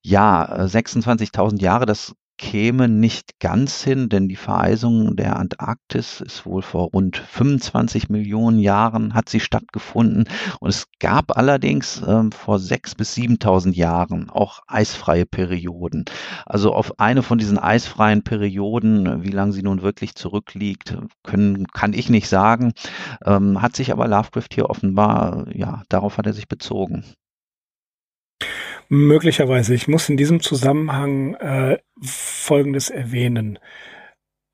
ja, 0.03 0.45
26.000 0.45 1.61
Jahre, 1.63 1.87
das 1.87 2.15
käme 2.39 2.89
nicht 2.89 3.41
ganz 3.41 3.83
hin, 3.83 4.09
denn 4.09 4.29
die 4.29 4.37
Vereisung 4.37 5.17
der 5.17 5.37
Antarktis 5.37 6.21
ist 6.21 6.47
wohl 6.47 6.63
vor 6.63 6.91
rund 6.91 7.17
25 7.19 8.09
Millionen 8.09 8.59
Jahren 8.59 9.13
hat 9.13 9.29
sie 9.29 9.41
stattgefunden 9.41 10.25
und 10.61 10.71
es 10.71 10.87
gab 11.01 11.37
allerdings 11.37 12.01
äh, 12.01 12.31
vor 12.31 12.57
6.000 12.57 12.97
bis 12.97 13.15
7.000 13.15 13.75
Jahren 13.75 14.31
auch 14.31 14.61
eisfreie 14.67 15.27
Perioden. 15.27 16.05
Also 16.47 16.73
auf 16.73 17.01
eine 17.01 17.23
von 17.23 17.39
diesen 17.39 17.59
eisfreien 17.59 18.23
Perioden, 18.23 19.23
wie 19.23 19.31
lange 19.31 19.53
sie 19.53 19.63
nun 19.63 19.83
wirklich 19.83 20.15
zurückliegt, 20.15 20.97
können, 21.25 21.67
kann 21.67 21.93
ich 21.93 22.09
nicht 22.09 22.29
sagen, 22.29 22.73
ähm, 23.25 23.61
hat 23.61 23.77
sich 23.77 23.93
aber 23.93 24.07
Lovecraft 24.09 24.49
hier 24.55 24.71
offenbar, 24.71 25.47
ja, 25.53 25.83
darauf 25.89 26.19
hat 26.19 26.27
er 26.27 26.33
sich 26.33 26.49
bezogen. 26.49 27.05
Möglicherweise. 28.89 29.75
Ich 29.75 29.87
muss 29.87 30.09
in 30.09 30.17
diesem 30.17 30.41
Zusammenhang 30.41 31.35
äh, 31.35 31.79
Folgendes 32.01 32.89
erwähnen. 32.91 33.59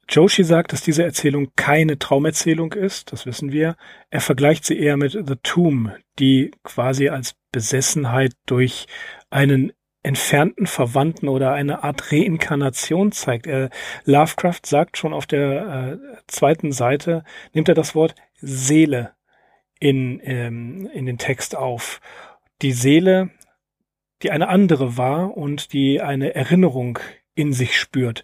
Joshi 0.09 0.45
sagt, 0.45 0.73
dass 0.73 0.83
diese 0.83 1.05
Erzählung 1.05 1.53
keine 1.57 1.99
Traumerzählung 1.99 2.73
ist, 2.73 3.13
das 3.13 3.27
wissen 3.27 3.53
wir. 3.53 3.77
Er 4.11 4.21
vergleicht 4.21 4.65
sie 4.65 4.79
eher 4.79 4.97
mit 4.97 5.13
The 5.13 5.37
Tomb, 5.43 5.93
die 6.19 6.51
quasi 6.63 7.09
als 7.09 7.37
Besessenheit 7.53 8.33
durch 8.47 8.87
einen 9.31 9.73
entfernten 10.03 10.67
Verwandten 10.67 11.29
oder 11.29 11.53
eine 11.53 11.83
Art 11.83 12.13
Reinkarnation 12.13 13.13
zeigt. 13.13 13.47
Er, 13.47 13.71
Lovecraft 14.05 14.61
sagt 14.67 14.99
schon 14.99 15.15
auf 15.15 15.27
der 15.27 15.99
äh, 15.99 16.23
zweiten 16.27 16.73
Seite, 16.73 17.25
nimmt 17.55 17.69
er 17.69 17.75
das 17.75 17.95
Wort 17.95 18.15
Seele 18.37 19.13
in, 19.81 20.21
ähm, 20.23 20.91
in 20.93 21.07
den 21.07 21.17
Text 21.17 21.57
auf. 21.57 22.03
Die 22.61 22.73
Seele 22.73 23.31
die 24.25 24.31
eine 24.31 24.49
andere 24.49 24.97
war 24.97 25.37
und 25.37 25.73
die 25.75 26.01
eine 26.01 26.35
Erinnerung 26.35 26.99
in 27.35 27.53
sich 27.53 27.79
spürt. 27.79 28.23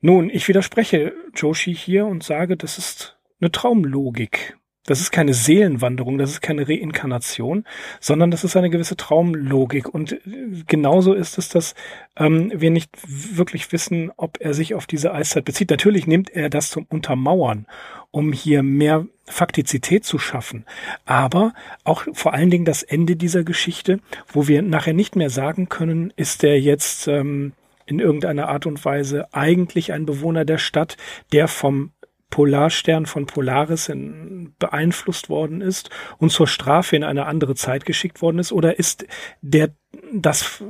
Nun, 0.00 0.30
ich 0.30 0.46
widerspreche 0.46 1.12
Joshi 1.34 1.74
hier 1.74 2.06
und 2.06 2.22
sage, 2.22 2.56
das 2.56 2.78
ist 2.78 3.18
eine 3.40 3.50
Traumlogik. 3.50 4.56
Das 4.86 5.00
ist 5.00 5.10
keine 5.10 5.32
Seelenwanderung, 5.32 6.18
das 6.18 6.30
ist 6.30 6.42
keine 6.42 6.68
Reinkarnation, 6.68 7.64
sondern 8.00 8.30
das 8.30 8.44
ist 8.44 8.56
eine 8.56 8.68
gewisse 8.68 8.96
Traumlogik. 8.96 9.88
Und 9.88 10.18
genauso 10.66 11.14
ist 11.14 11.38
es, 11.38 11.48
dass 11.48 11.74
ähm, 12.16 12.52
wir 12.54 12.70
nicht 12.70 12.90
wirklich 13.06 13.72
wissen, 13.72 14.12
ob 14.16 14.38
er 14.40 14.52
sich 14.52 14.74
auf 14.74 14.86
diese 14.86 15.14
Eiszeit 15.14 15.46
bezieht. 15.46 15.70
Natürlich 15.70 16.06
nimmt 16.06 16.30
er 16.30 16.50
das 16.50 16.70
zum 16.70 16.86
Untermauern, 16.90 17.66
um 18.10 18.32
hier 18.32 18.62
mehr 18.62 19.06
Faktizität 19.24 20.04
zu 20.04 20.18
schaffen. 20.18 20.66
Aber 21.06 21.54
auch 21.84 22.04
vor 22.12 22.34
allen 22.34 22.50
Dingen 22.50 22.66
das 22.66 22.82
Ende 22.82 23.16
dieser 23.16 23.42
Geschichte, 23.42 24.00
wo 24.32 24.48
wir 24.48 24.60
nachher 24.60 24.92
nicht 24.92 25.16
mehr 25.16 25.30
sagen 25.30 25.70
können, 25.70 26.12
ist 26.16 26.44
er 26.44 26.60
jetzt 26.60 27.08
ähm, 27.08 27.52
in 27.86 28.00
irgendeiner 28.00 28.48
Art 28.48 28.66
und 28.66 28.84
Weise 28.84 29.32
eigentlich 29.32 29.92
ein 29.92 30.06
Bewohner 30.06 30.44
der 30.44 30.58
Stadt, 30.58 30.96
der 31.32 31.48
vom 31.48 31.90
Polarstern 32.34 33.06
von 33.06 33.26
Polaris 33.26 33.88
in, 33.88 34.56
beeinflusst 34.58 35.28
worden 35.28 35.60
ist 35.60 35.90
und 36.18 36.30
zur 36.30 36.48
Strafe 36.48 36.96
in 36.96 37.04
eine 37.04 37.26
andere 37.26 37.54
Zeit 37.54 37.86
geschickt 37.86 38.22
worden 38.22 38.40
ist? 38.40 38.50
Oder 38.50 38.76
ist 38.76 39.06
der 39.40 39.70
das 40.12 40.60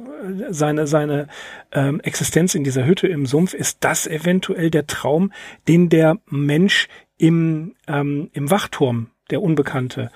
seine 0.50 0.86
seine 0.86 1.28
ähm, 1.72 2.00
Existenz 2.00 2.54
in 2.54 2.64
dieser 2.64 2.84
Hütte 2.84 3.08
im 3.08 3.24
Sumpf 3.24 3.54
ist 3.54 3.78
das 3.80 4.06
eventuell 4.06 4.68
der 4.68 4.86
Traum, 4.86 5.32
den 5.66 5.88
der 5.88 6.18
Mensch 6.26 6.88
im 7.16 7.74
ähm, 7.88 8.28
im 8.34 8.50
Wachturm 8.50 9.06
der 9.30 9.40
Unbekannte 9.40 10.10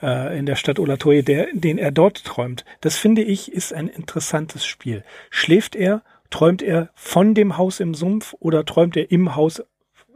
äh, 0.00 0.38
in 0.38 0.46
der 0.46 0.54
Stadt 0.54 0.78
Olatoye, 0.78 1.24
der, 1.24 1.48
den 1.52 1.76
er 1.76 1.90
dort 1.90 2.22
träumt. 2.22 2.64
Das 2.82 2.96
finde 2.96 3.22
ich 3.22 3.50
ist 3.50 3.72
ein 3.72 3.88
interessantes 3.88 4.64
Spiel. 4.64 5.02
Schläft 5.28 5.74
er, 5.74 6.04
träumt 6.30 6.62
er 6.62 6.90
von 6.94 7.34
dem 7.34 7.58
Haus 7.58 7.80
im 7.80 7.94
Sumpf 7.94 8.32
oder 8.38 8.64
träumt 8.64 8.96
er 8.96 9.10
im 9.10 9.34
Haus 9.34 9.60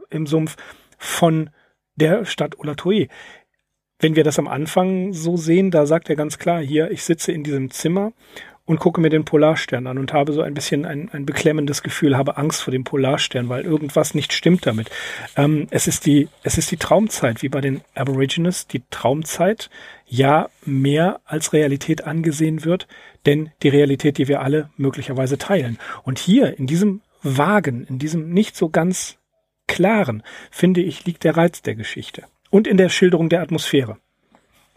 im 0.09 0.27
Sumpf 0.27 0.55
von 0.97 1.49
der 1.95 2.25
Stadt 2.25 2.59
Olatoye? 2.59 3.07
Wenn 3.99 4.15
wir 4.15 4.23
das 4.23 4.39
am 4.39 4.47
Anfang 4.47 5.11
so 5.13 5.35
sehen, 5.35 5.71
da 5.71 5.85
sagt 5.85 6.09
er 6.09 6.15
ganz 6.15 6.37
klar, 6.37 6.61
hier, 6.61 6.89
ich 6.91 7.03
sitze 7.03 7.31
in 7.31 7.43
diesem 7.43 7.69
Zimmer 7.69 8.13
und 8.69 8.79
gucke 8.79 9.01
mir 9.01 9.09
den 9.09 9.25
Polarstern 9.25 9.87
an 9.87 9.97
und 9.97 10.13
habe 10.13 10.31
so 10.31 10.43
ein 10.43 10.53
bisschen 10.53 10.85
ein, 10.85 11.09
ein 11.11 11.25
beklemmendes 11.25 11.81
Gefühl, 11.81 12.15
habe 12.15 12.37
Angst 12.37 12.61
vor 12.61 12.71
dem 12.71 12.83
Polarstern, 12.83 13.49
weil 13.49 13.63
irgendwas 13.63 14.13
nicht 14.13 14.31
stimmt 14.31 14.67
damit. 14.67 14.91
Ähm, 15.35 15.65
es 15.71 15.87
ist 15.87 16.05
die, 16.05 16.29
es 16.43 16.59
ist 16.59 16.69
die 16.69 16.77
Traumzeit, 16.77 17.41
wie 17.41 17.49
bei 17.49 17.61
den 17.61 17.81
Aborigines, 17.95 18.67
die 18.67 18.83
Traumzeit, 18.91 19.71
ja, 20.05 20.49
mehr 20.65 21.19
als 21.25 21.51
Realität 21.51 22.05
angesehen 22.05 22.63
wird, 22.63 22.87
denn 23.25 23.49
die 23.63 23.69
Realität, 23.69 24.19
die 24.19 24.27
wir 24.27 24.41
alle 24.41 24.69
möglicherweise 24.77 25.39
teilen. 25.39 25.79
Und 26.03 26.19
hier, 26.19 26.57
in 26.59 26.67
diesem 26.67 27.01
Wagen, 27.23 27.87
in 27.89 27.97
diesem 27.97 28.29
nicht 28.29 28.55
so 28.55 28.69
ganz 28.69 29.17
klaren, 29.69 30.23
finde 30.51 30.81
ich, 30.81 31.05
liegt 31.05 31.23
der 31.23 31.37
Reiz 31.37 31.61
der 31.61 31.75
Geschichte. 31.75 32.23
Und 32.49 32.67
in 32.67 32.75
der 32.75 32.89
Schilderung 32.89 33.29
der 33.29 33.41
Atmosphäre. 33.41 33.97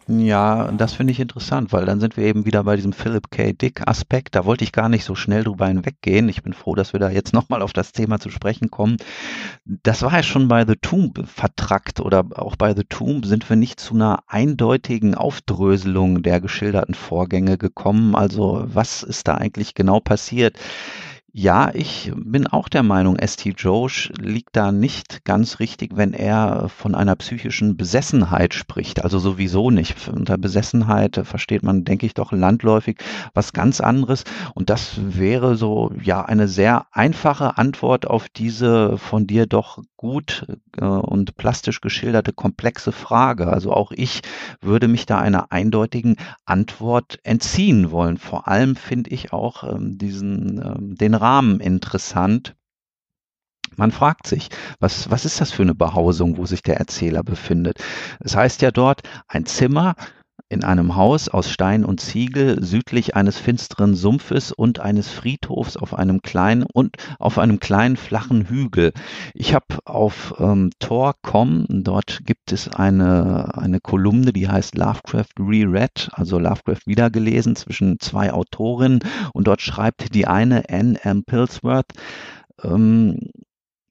Ja, 0.09 0.73
das 0.73 0.95
finde 0.95 1.13
ich 1.13 1.21
interessant, 1.21 1.73
weil 1.73 1.87
dann 1.87 2.01
sind 2.01 2.17
wir 2.17 2.25
eben 2.25 2.45
wieder 2.45 2.65
bei 2.65 2.75
diesem 2.75 2.93
Philip 2.93 3.31
K. 3.31 3.53
Dick 3.53 3.87
Aspekt. 3.87 4.35
Da 4.35 4.45
wollte 4.45 4.65
ich 4.65 4.73
gar 4.73 4.89
nicht 4.89 5.05
so 5.05 5.15
schnell 5.15 5.45
drüber 5.45 5.69
hinweggehen. 5.69 6.29
Ich 6.29 6.43
bin 6.43 6.55
froh, 6.55 6.75
dass 6.75 6.93
wir 6.93 6.99
da 6.99 7.09
jetzt 7.09 7.33
nochmal 7.33 7.63
auf 7.63 7.73
das 7.73 7.93
Thema 7.93 8.19
zu 8.19 8.29
sprechen 8.29 8.71
kommen. 8.71 8.97
Das 9.65 10.03
war 10.03 10.13
ja 10.13 10.23
schon 10.25 10.49
bei 10.49 10.67
The 10.67 10.75
Tomb 10.81 11.25
vertrackt 11.29 12.01
oder 12.01 12.25
auch 12.35 12.57
bei 12.57 12.75
The 12.75 12.85
Tomb 12.89 13.27
sind 13.27 13.49
wir 13.49 13.57
nicht 13.57 13.79
zu 13.79 13.95
einer 13.95 14.25
eindeutigen 14.27 15.15
Aufdröselung 15.15 16.23
der 16.23 16.41
geschilderten 16.41 16.95
Vorgänge 16.95 17.57
gekommen. 17.57 18.17
Also 18.17 18.65
was 18.67 19.05
ist 19.05 19.29
da 19.29 19.37
eigentlich 19.37 19.75
genau 19.75 20.01
passiert? 20.01 20.59
Ja, 21.35 21.71
ich 21.73 22.13
bin 22.15 22.47
auch 22.47 22.69
der 22.69 22.83
Meinung, 22.83 23.17
St. 23.27 23.55
Josh 23.57 24.13
liegt 24.21 24.55
da 24.55 24.71
nicht 24.71 25.25
ganz 25.25 25.61
richtig, 25.61 25.97
wenn 25.97 26.13
er 26.13 26.69
von 26.69 26.95
einer 26.95 27.17
psychischen 27.17 27.79
Besessenheit 27.79 28.53
spricht. 28.53 29.03
Also 29.03 29.19
sowieso 29.19 29.71
nicht. 29.71 29.97
Unter 30.09 30.37
Besessenheit 30.37 31.23
versteht 31.25 31.63
man, 31.63 31.85
denke 31.85 32.05
ich, 32.05 32.13
doch 32.13 32.33
landläufig 32.33 32.99
was 33.33 33.55
ganz 33.55 33.81
anderes. 33.81 34.25
Und 34.55 34.69
das 34.69 35.01
wäre 35.03 35.57
so, 35.57 35.91
ja, 36.03 36.23
eine 36.23 36.49
sehr 36.49 36.85
einfache 36.93 37.57
Antwort 37.57 38.07
auf 38.07 38.29
diese 38.29 38.99
von 38.99 39.27
dir 39.27 39.47
doch 39.47 39.79
gut 39.97 40.45
äh, 40.77 40.85
und 40.85 41.37
plastisch 41.37 41.81
geschilderte 41.81 42.35
komplexe 42.35 42.93
Frage. 42.93 43.47
Also 43.47 43.73
auch 43.73 43.93
ich 43.93 44.21
würde 44.61 44.87
mich 44.89 45.07
da 45.07 45.19
einer 45.19 45.51
eindeutigen 45.51 46.17
Antwort 46.45 47.21
entziehen 47.23 47.91
wollen. 47.91 48.19
Vor 48.19 48.49
allem 48.49 48.77
finde 48.77 49.11
ich 49.11 49.33
auch 49.33 49.65
ähm, 49.65 49.97
diesen, 49.97 50.61
ähm, 50.63 50.95
den 50.97 51.15
Rahmen 51.23 51.61
interessant. 51.61 52.55
Man 53.77 53.91
fragt 53.91 54.27
sich, 54.27 54.49
was, 54.81 55.11
was 55.11 55.25
ist 55.25 55.41
das 55.41 55.51
für 55.51 55.63
eine 55.63 55.75
Behausung, 55.75 56.37
wo 56.37 56.45
sich 56.45 56.63
der 56.63 56.77
Erzähler 56.77 57.23
befindet? 57.23 57.83
Es 58.21 58.37
heißt 58.37 58.61
ja 58.61 58.71
dort, 58.71 59.03
ein 59.29 59.47
Zimmer, 59.47 59.95
in 60.53 60.65
einem 60.65 60.97
Haus 60.97 61.29
aus 61.29 61.51
Stein 61.51 61.85
und 61.85 62.01
Ziegel 62.01 62.63
südlich 62.63 63.17
eines 63.17 63.39
finsteren 63.39 63.95
Sumpfes 63.95 64.53
und 64.53 64.81
eines 64.81 65.09
Friedhofs 65.09 65.79
auf 65.79 65.95
einem 65.95 66.21
kleinen 66.21 66.65
und 66.65 66.97
auf 67.19 67.39
einem 67.39 67.59
kleinen 67.59 67.97
flachen 67.97 68.47
Hügel. 68.49 68.93
Ich 69.33 69.55
habe 69.55 69.79
auf 69.87 70.35
ähm, 70.39 70.71
Tor.com, 70.79 71.67
dort 71.69 72.21
gibt 72.27 72.53
es 72.53 72.69
eine, 72.69 73.57
eine 73.57 73.81
Kolumne, 73.81 74.33
die 74.33 74.49
heißt 74.49 74.77
Lovecraft 74.77 75.33
Reread, 75.39 76.11
also 76.13 76.39
Lovecraft 76.39 76.87
wiedergelesen 76.87 77.57
zwischen 77.57 77.99
zwei 77.99 78.33
Autorinnen 78.33 79.01
und 79.33 79.47
dort 79.47 79.63
schreibt 79.63 80.15
die 80.15 80.27
eine 80.27 80.65
Anne 80.69 81.03
M. 81.03 81.25
Pillsworth, 81.25 81.93
ähm, 82.63 83.31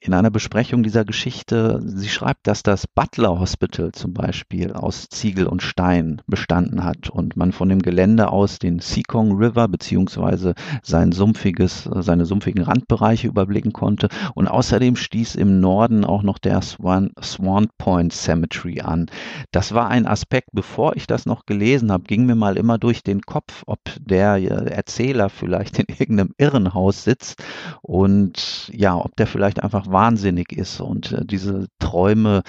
in 0.04 0.16
einer 0.16 0.32
Besprechung 0.32 0.82
dieser 0.82 1.06
Geschichte, 1.06 1.80
sie 1.86 2.10
schreibt, 2.10 2.48
dass 2.48 2.64
das 2.64 2.88
Butler 2.88 3.40
Hospital 3.40 3.92
zum 3.92 4.14
Beispiel 4.14 4.74
aus 4.74 5.08
Ziegel 5.10 5.46
und 5.46 5.62
Stein 5.62 6.24
bestanden 6.26 6.84
hat 6.84 7.12
und 7.12 7.38
man 7.38 7.52
von 7.52 7.70
dem 7.70 7.84
Gelände 7.84 8.30
aus 8.30 8.58
den 8.58 8.80
Sekong 8.80 9.34
River 9.34 9.68
beziehungsweise 9.68 10.56
sein 10.82 11.12
sumpfiges, 11.12 11.88
seine 12.00 12.26
sumpfigen 12.26 12.64
Randbereiche 12.64 13.28
überblicken 13.28 13.74
konnte 13.74 14.10
und 14.34 14.48
außerdem 14.48 14.96
stieß 14.96 15.36
im 15.36 15.60
Norden 15.60 16.04
auch 16.04 16.24
noch 16.24 16.40
der 16.40 16.64
Swan, 16.64 17.12
Swan 17.22 17.68
Point 17.78 18.12
Cemetery 18.12 18.82
an. 18.82 19.06
Das 19.52 19.72
war 19.76 19.90
ein 19.90 20.08
Aspekt, 20.08 20.50
bevor 20.52 20.96
ich 20.96 21.06
das 21.06 21.28
noch 21.28 21.46
gelesen 21.46 21.92
habe, 21.92 22.06
ging 22.06 22.26
mir 22.26 22.36
mal 22.36 22.58
immer 22.58 22.80
durch 22.80 23.04
den 23.04 23.22
Kopf, 23.22 23.62
ob 23.68 23.80
der 24.00 24.42
Erzähler 24.72 25.30
vielleicht 25.30 25.78
in 25.78 25.86
irgendeinem 26.00 26.34
Irrenhaus 26.40 27.04
sitzt 27.04 27.44
und 27.84 28.72
ja, 28.74 28.96
ob 28.96 29.16
der 29.16 29.28
vielleicht 29.28 29.62
einfach 29.62 29.91
wahnsinnig 29.92 30.52
ist 30.52 30.80
und 30.82 31.12
äh, 31.12 31.26
diese 31.26 31.68
Träume 31.80 32.44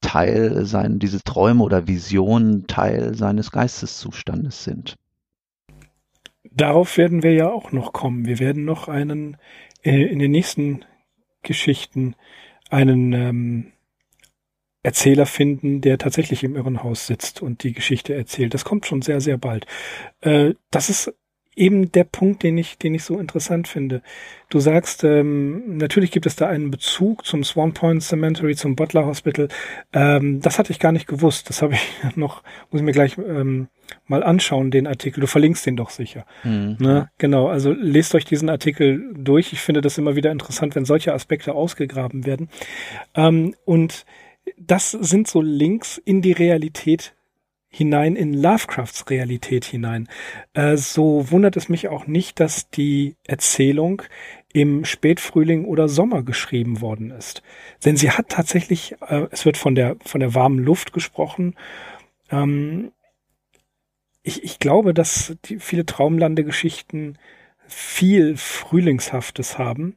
Teil 0.00 0.64
sein, 0.66 0.98
diese 0.98 1.22
Träume 1.22 1.64
oder 1.64 1.88
Visionen 1.88 2.66
Teil 2.66 3.14
seines 3.14 3.50
Geisteszustandes 3.50 4.62
sind. 4.62 4.96
Darauf 6.44 6.96
werden 6.96 7.22
wir 7.22 7.32
ja 7.32 7.50
auch 7.50 7.72
noch 7.72 7.92
kommen. 7.92 8.24
Wir 8.24 8.38
werden 8.38 8.64
noch 8.64 8.88
einen 8.88 9.36
äh, 9.82 10.04
in 10.04 10.18
den 10.18 10.30
nächsten 10.30 10.84
Geschichten 11.42 12.14
einen 12.70 13.12
ähm, 13.12 13.72
Erzähler 14.82 15.26
finden, 15.26 15.80
der 15.80 15.98
tatsächlich 15.98 16.44
im 16.44 16.54
Irrenhaus 16.54 17.06
sitzt 17.06 17.42
und 17.42 17.64
die 17.64 17.72
Geschichte 17.72 18.14
erzählt. 18.14 18.54
Das 18.54 18.64
kommt 18.64 18.86
schon 18.86 19.02
sehr, 19.02 19.20
sehr 19.20 19.36
bald. 19.36 19.66
Äh, 20.20 20.54
das 20.70 20.88
ist 20.88 21.12
eben 21.56 21.90
der 21.90 22.04
Punkt, 22.04 22.42
den 22.42 22.58
ich, 22.58 22.78
den 22.78 22.94
ich 22.94 23.02
so 23.02 23.18
interessant 23.18 23.66
finde. 23.66 24.02
Du 24.50 24.60
sagst, 24.60 25.02
ähm, 25.02 25.78
natürlich 25.78 26.12
gibt 26.12 26.26
es 26.26 26.36
da 26.36 26.46
einen 26.46 26.70
Bezug 26.70 27.24
zum 27.24 27.42
Swan 27.42 27.72
Point 27.72 28.02
Cemetery, 28.02 28.54
zum 28.54 28.76
Butler 28.76 29.06
Hospital. 29.06 29.48
Ähm, 29.92 30.40
das 30.40 30.58
hatte 30.58 30.70
ich 30.70 30.78
gar 30.78 30.92
nicht 30.92 31.08
gewusst. 31.08 31.48
Das 31.48 31.62
habe 31.62 31.74
ich 31.74 31.80
noch, 32.16 32.42
muss 32.70 32.80
ich 32.80 32.84
mir 32.84 32.92
gleich 32.92 33.16
ähm, 33.18 33.68
mal 34.06 34.22
anschauen, 34.22 34.70
den 34.70 34.86
Artikel. 34.86 35.20
Du 35.20 35.26
verlinkst 35.26 35.64
den 35.64 35.76
doch 35.76 35.90
sicher. 35.90 36.26
Mhm. 36.44 36.76
Ne? 36.78 37.08
Genau, 37.18 37.48
also 37.48 37.72
lest 37.72 38.14
euch 38.14 38.26
diesen 38.26 38.50
Artikel 38.50 39.12
durch. 39.16 39.52
Ich 39.52 39.60
finde 39.60 39.80
das 39.80 39.98
immer 39.98 40.14
wieder 40.14 40.30
interessant, 40.30 40.74
wenn 40.74 40.84
solche 40.84 41.14
Aspekte 41.14 41.54
ausgegraben 41.54 42.26
werden. 42.26 42.50
Ähm, 43.14 43.54
und 43.64 44.04
das 44.58 44.90
sind 44.90 45.26
so 45.26 45.40
Links 45.40 45.98
in 46.04 46.22
die 46.22 46.32
Realität 46.32 47.14
hinein 47.68 48.16
in 48.16 48.32
Lovecrafts 48.32 49.08
Realität 49.10 49.64
hinein. 49.64 50.08
Äh, 50.54 50.76
so 50.76 51.30
wundert 51.30 51.56
es 51.56 51.68
mich 51.68 51.88
auch 51.88 52.06
nicht, 52.06 52.40
dass 52.40 52.70
die 52.70 53.16
Erzählung 53.26 54.02
im 54.52 54.84
Spätfrühling 54.84 55.66
oder 55.66 55.88
Sommer 55.88 56.22
geschrieben 56.22 56.80
worden 56.80 57.10
ist. 57.10 57.42
Denn 57.84 57.96
sie 57.96 58.10
hat 58.10 58.30
tatsächlich, 58.30 58.96
äh, 59.06 59.26
es 59.30 59.44
wird 59.44 59.56
von 59.56 59.74
der, 59.74 59.96
von 60.04 60.20
der 60.20 60.34
warmen 60.34 60.58
Luft 60.58 60.92
gesprochen. 60.92 61.54
Ähm, 62.30 62.92
ich, 64.22 64.42
ich 64.42 64.58
glaube, 64.58 64.94
dass 64.94 65.36
die 65.44 65.58
viele 65.58 65.84
Traumlandegeschichten 65.84 67.18
viel 67.68 68.36
Frühlingshaftes 68.36 69.58
haben 69.58 69.96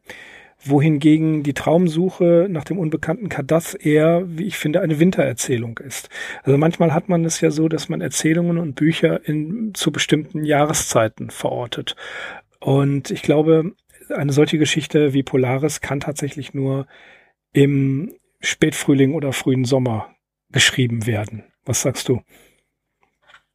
wohingegen 0.62 1.44
die 1.44 1.54
Traumsuche 1.54 2.48
nach 2.50 2.66
dem 2.66 2.78
unbekannten 2.78 3.30
Kadath 3.30 3.76
eher, 3.76 4.24
wie 4.26 4.46
ich 4.46 4.58
finde, 4.58 4.82
eine 4.82 5.00
Wintererzählung 5.00 5.78
ist. 5.80 6.10
Also 6.44 6.58
manchmal 6.58 6.94
hat 6.94 7.08
man 7.08 7.24
es 7.26 7.40
ja 7.42 7.52
so, 7.52 7.70
dass 7.70 7.90
man 7.90 8.02
Erzählungen 8.02 8.58
und 8.58 8.76
Bücher 8.76 9.26
in, 9.28 9.74
zu 9.74 9.92
bestimmten 9.92 10.44
Jahreszeiten 10.44 11.30
verortet. 11.30 11.96
Und 12.60 13.10
ich 13.10 13.22
glaube, 13.22 13.74
eine 14.10 14.34
solche 14.34 14.58
Geschichte 14.58 15.14
wie 15.14 15.24
Polaris 15.24 15.82
kann 15.82 16.02
tatsächlich 16.02 16.54
nur 16.54 16.88
im 17.54 18.14
Spätfrühling 18.42 19.14
oder 19.14 19.34
frühen 19.34 19.66
Sommer 19.66 20.14
geschrieben 20.52 21.06
werden. 21.06 21.44
Was 21.66 21.82
sagst 21.82 22.10
du? 22.10 22.22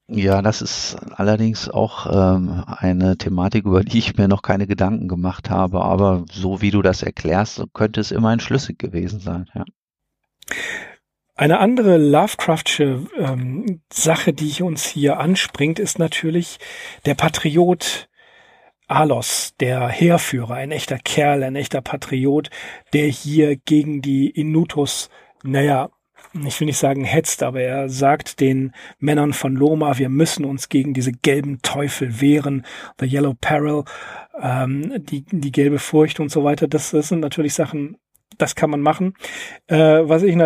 Ja, 0.07 0.43
das 0.43 0.61
ist 0.61 0.97
allerdings 1.17 1.71
auch 1.71 2.07
ähm, 2.07 2.63
eine 2.67 3.17
Thematik, 3.17 3.65
über 3.65 3.83
die 3.83 3.99
ich 3.99 4.17
mir 4.17 4.29
noch 4.29 4.43
keine 4.43 4.67
Gedanken 4.67 5.09
gemacht 5.09 5.49
habe. 5.49 5.83
Aber 5.83 6.25
so 6.31 6.61
wie 6.61 6.71
du 6.71 6.83
das 6.83 7.03
erklärst, 7.03 7.63
könnte 7.73 8.01
es 8.01 8.11
immerhin 8.11 8.41
schlüssig 8.41 8.79
gewesen 8.79 9.21
sein. 9.21 9.47
Ja. 9.55 9.65
Eine 11.37 11.59
andere 11.59 11.97
Lovecraftsche 11.97 13.07
ähm, 13.19 13.83
Sache, 13.91 14.35
die 14.35 14.63
uns 14.63 14.85
hier 14.85 15.19
anspringt, 15.19 15.79
ist 15.79 15.99
natürlich 15.99 16.59
der 17.07 17.15
Patriot 17.15 18.09
Alos, 18.87 19.55
der 19.59 19.89
Heerführer, 19.89 20.55
ein 20.55 20.71
echter 20.71 20.99
Kerl, 20.99 21.43
ein 21.43 21.57
echter 21.57 21.81
Patriot, 21.81 22.51
der 22.93 23.07
hier 23.07 23.57
gegen 23.57 24.03
die 24.03 24.29
Inutus 24.29 25.09
naja, 25.45 25.91
ich 26.47 26.59
will 26.59 26.67
nicht 26.67 26.79
sagen 26.79 27.05
hetzt, 27.05 27.43
aber 27.43 27.61
er 27.61 27.89
sagt 27.89 28.41
den 28.41 28.73
Männern 28.99 29.33
von 29.33 29.55
Loma, 29.55 29.99
wir 29.99 30.09
müssen 30.09 30.45
uns 30.45 30.69
gegen 30.69 30.93
diese 30.93 31.13
gelben 31.13 31.61
Teufel 31.63 32.21
wehren, 32.21 32.67
the 32.99 33.07
Yellow 33.07 33.35
Peril, 33.35 33.85
ähm, 34.41 35.05
die, 35.05 35.25
die 35.25 35.53
gelbe 35.53 35.79
Furcht 35.79 36.19
und 36.21 36.31
so 36.31 36.43
weiter. 36.43 36.67
Das, 36.67 36.91
das 36.91 37.09
sind 37.09 37.21
natürlich 37.21 37.55
Sachen, 37.55 37.97
das 38.37 38.57
kann 38.57 38.71
man 38.71 38.81
machen. 38.81 39.15
Äh, 39.69 39.77
was 39.77 40.23
ich 40.25 40.37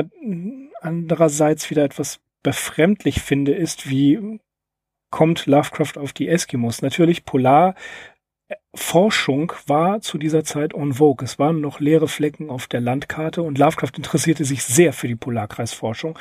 andererseits 0.81 1.70
wieder 1.70 1.85
etwas 1.85 2.20
befremdlich 2.42 3.22
finde, 3.22 3.53
ist, 3.53 3.88
wie 3.88 4.40
kommt 5.11 5.46
Lovecraft 5.46 5.96
auf 5.96 6.12
die 6.12 6.29
Eskimos? 6.29 6.83
Natürlich 6.83 7.24
Polar 7.24 7.74
Forschung 8.79 9.53
war 9.67 10.01
zu 10.01 10.17
dieser 10.17 10.45
Zeit 10.45 10.73
en 10.73 10.95
vogue. 10.95 11.25
Es 11.25 11.38
waren 11.38 11.61
noch 11.61 11.81
leere 11.81 12.09
Flecken 12.09 12.49
auf 12.49 12.67
der 12.67 12.81
Landkarte 12.81 13.43
und 13.43 13.59
Lovecraft 13.59 13.93
interessierte 13.97 14.45
sich 14.45 14.64
sehr 14.64 14.93
für 14.93 15.09
die 15.09 15.17
Polarkreisforschung. 15.17 16.19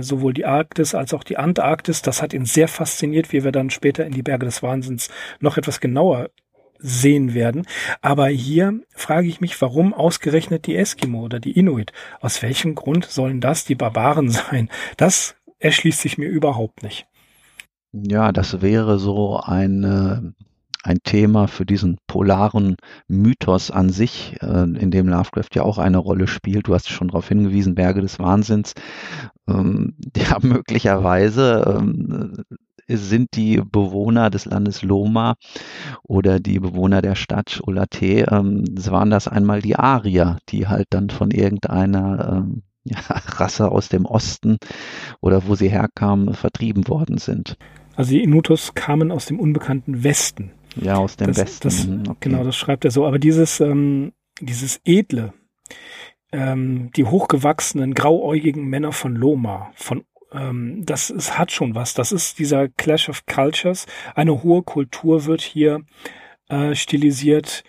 Sowohl 0.00 0.34
die 0.34 0.46
Arktis 0.46 0.94
als 0.94 1.14
auch 1.14 1.24
die 1.24 1.36
Antarktis. 1.36 2.02
Das 2.02 2.20
hat 2.22 2.32
ihn 2.32 2.44
sehr 2.44 2.68
fasziniert, 2.68 3.32
wie 3.32 3.44
wir 3.44 3.52
dann 3.52 3.70
später 3.70 4.04
in 4.04 4.12
die 4.12 4.22
Berge 4.22 4.46
des 4.46 4.62
Wahnsinns 4.62 5.08
noch 5.40 5.56
etwas 5.56 5.80
genauer 5.80 6.30
sehen 6.78 7.32
werden. 7.34 7.66
Aber 8.02 8.28
hier 8.28 8.80
frage 8.94 9.28
ich 9.28 9.40
mich, 9.40 9.60
warum 9.62 9.94
ausgerechnet 9.94 10.66
die 10.66 10.76
Eskimo 10.76 11.22
oder 11.22 11.40
die 11.40 11.52
Inuit? 11.52 11.92
Aus 12.20 12.42
welchem 12.42 12.74
Grund 12.74 13.06
sollen 13.06 13.40
das 13.40 13.64
die 13.64 13.74
Barbaren 13.74 14.28
sein? 14.30 14.68
Das 14.96 15.36
erschließt 15.58 16.00
sich 16.00 16.18
mir 16.18 16.28
überhaupt 16.28 16.82
nicht. 16.82 17.06
Ja, 17.92 18.32
das 18.32 18.60
wäre 18.60 18.98
so 18.98 19.38
ein 19.38 20.34
ein 20.84 20.98
Thema 21.02 21.48
für 21.48 21.64
diesen 21.64 21.98
polaren 22.06 22.76
Mythos 23.08 23.70
an 23.70 23.88
sich, 23.88 24.36
äh, 24.42 24.62
in 24.62 24.90
dem 24.90 25.08
Lovecraft 25.08 25.54
ja 25.54 25.62
auch 25.62 25.78
eine 25.78 25.98
Rolle 25.98 26.26
spielt. 26.26 26.68
Du 26.68 26.74
hast 26.74 26.90
schon 26.90 27.08
darauf 27.08 27.28
hingewiesen, 27.28 27.74
Berge 27.74 28.02
des 28.02 28.18
Wahnsinns. 28.18 28.74
Ähm, 29.48 29.96
ja, 30.16 30.38
möglicherweise 30.42 31.78
ähm, 31.78 32.44
sind 32.86 33.30
die 33.34 33.62
Bewohner 33.64 34.28
des 34.28 34.44
Landes 34.44 34.82
Loma 34.82 35.36
oder 36.02 36.38
die 36.38 36.60
Bewohner 36.60 37.00
der 37.00 37.14
Stadt 37.14 37.62
Olate, 37.66 38.26
ähm, 38.30 38.64
waren 38.84 39.08
das 39.08 39.26
einmal 39.26 39.62
die 39.62 39.76
Arier, 39.76 40.38
die 40.50 40.68
halt 40.68 40.88
dann 40.90 41.08
von 41.08 41.30
irgendeiner 41.30 42.44
ähm, 42.44 42.62
ja, 42.84 42.98
Rasse 43.08 43.72
aus 43.72 43.88
dem 43.88 44.04
Osten 44.04 44.58
oder 45.22 45.46
wo 45.46 45.54
sie 45.54 45.70
herkamen, 45.70 46.34
vertrieben 46.34 46.86
worden 46.88 47.16
sind. 47.16 47.56
Also 47.96 48.10
die 48.10 48.22
Inutos 48.22 48.74
kamen 48.74 49.10
aus 49.10 49.24
dem 49.24 49.40
unbekannten 49.40 50.04
Westen. 50.04 50.52
Ja, 50.76 50.96
aus 50.96 51.16
dem 51.16 51.28
das, 51.28 51.38
Westen. 51.38 51.62
Das, 51.62 51.86
mhm, 51.86 52.02
okay. 52.08 52.28
Genau, 52.28 52.44
das 52.44 52.56
schreibt 52.56 52.84
er 52.84 52.90
so. 52.90 53.06
Aber 53.06 53.18
dieses, 53.18 53.60
ähm, 53.60 54.12
dieses 54.40 54.80
edle, 54.84 55.32
ähm, 56.32 56.90
die 56.96 57.04
hochgewachsenen, 57.04 57.94
grauäugigen 57.94 58.64
Männer 58.66 58.92
von 58.92 59.14
Loma, 59.14 59.70
von 59.74 60.04
ähm, 60.32 60.82
das 60.84 61.10
ist, 61.10 61.38
hat 61.38 61.52
schon 61.52 61.74
was. 61.74 61.94
Das 61.94 62.12
ist 62.12 62.38
dieser 62.38 62.68
Clash 62.68 63.08
of 63.08 63.24
Cultures. 63.26 63.86
Eine 64.14 64.42
hohe 64.42 64.62
Kultur 64.62 65.26
wird 65.26 65.40
hier 65.40 65.82
äh, 66.48 66.74
stilisiert. 66.74 67.64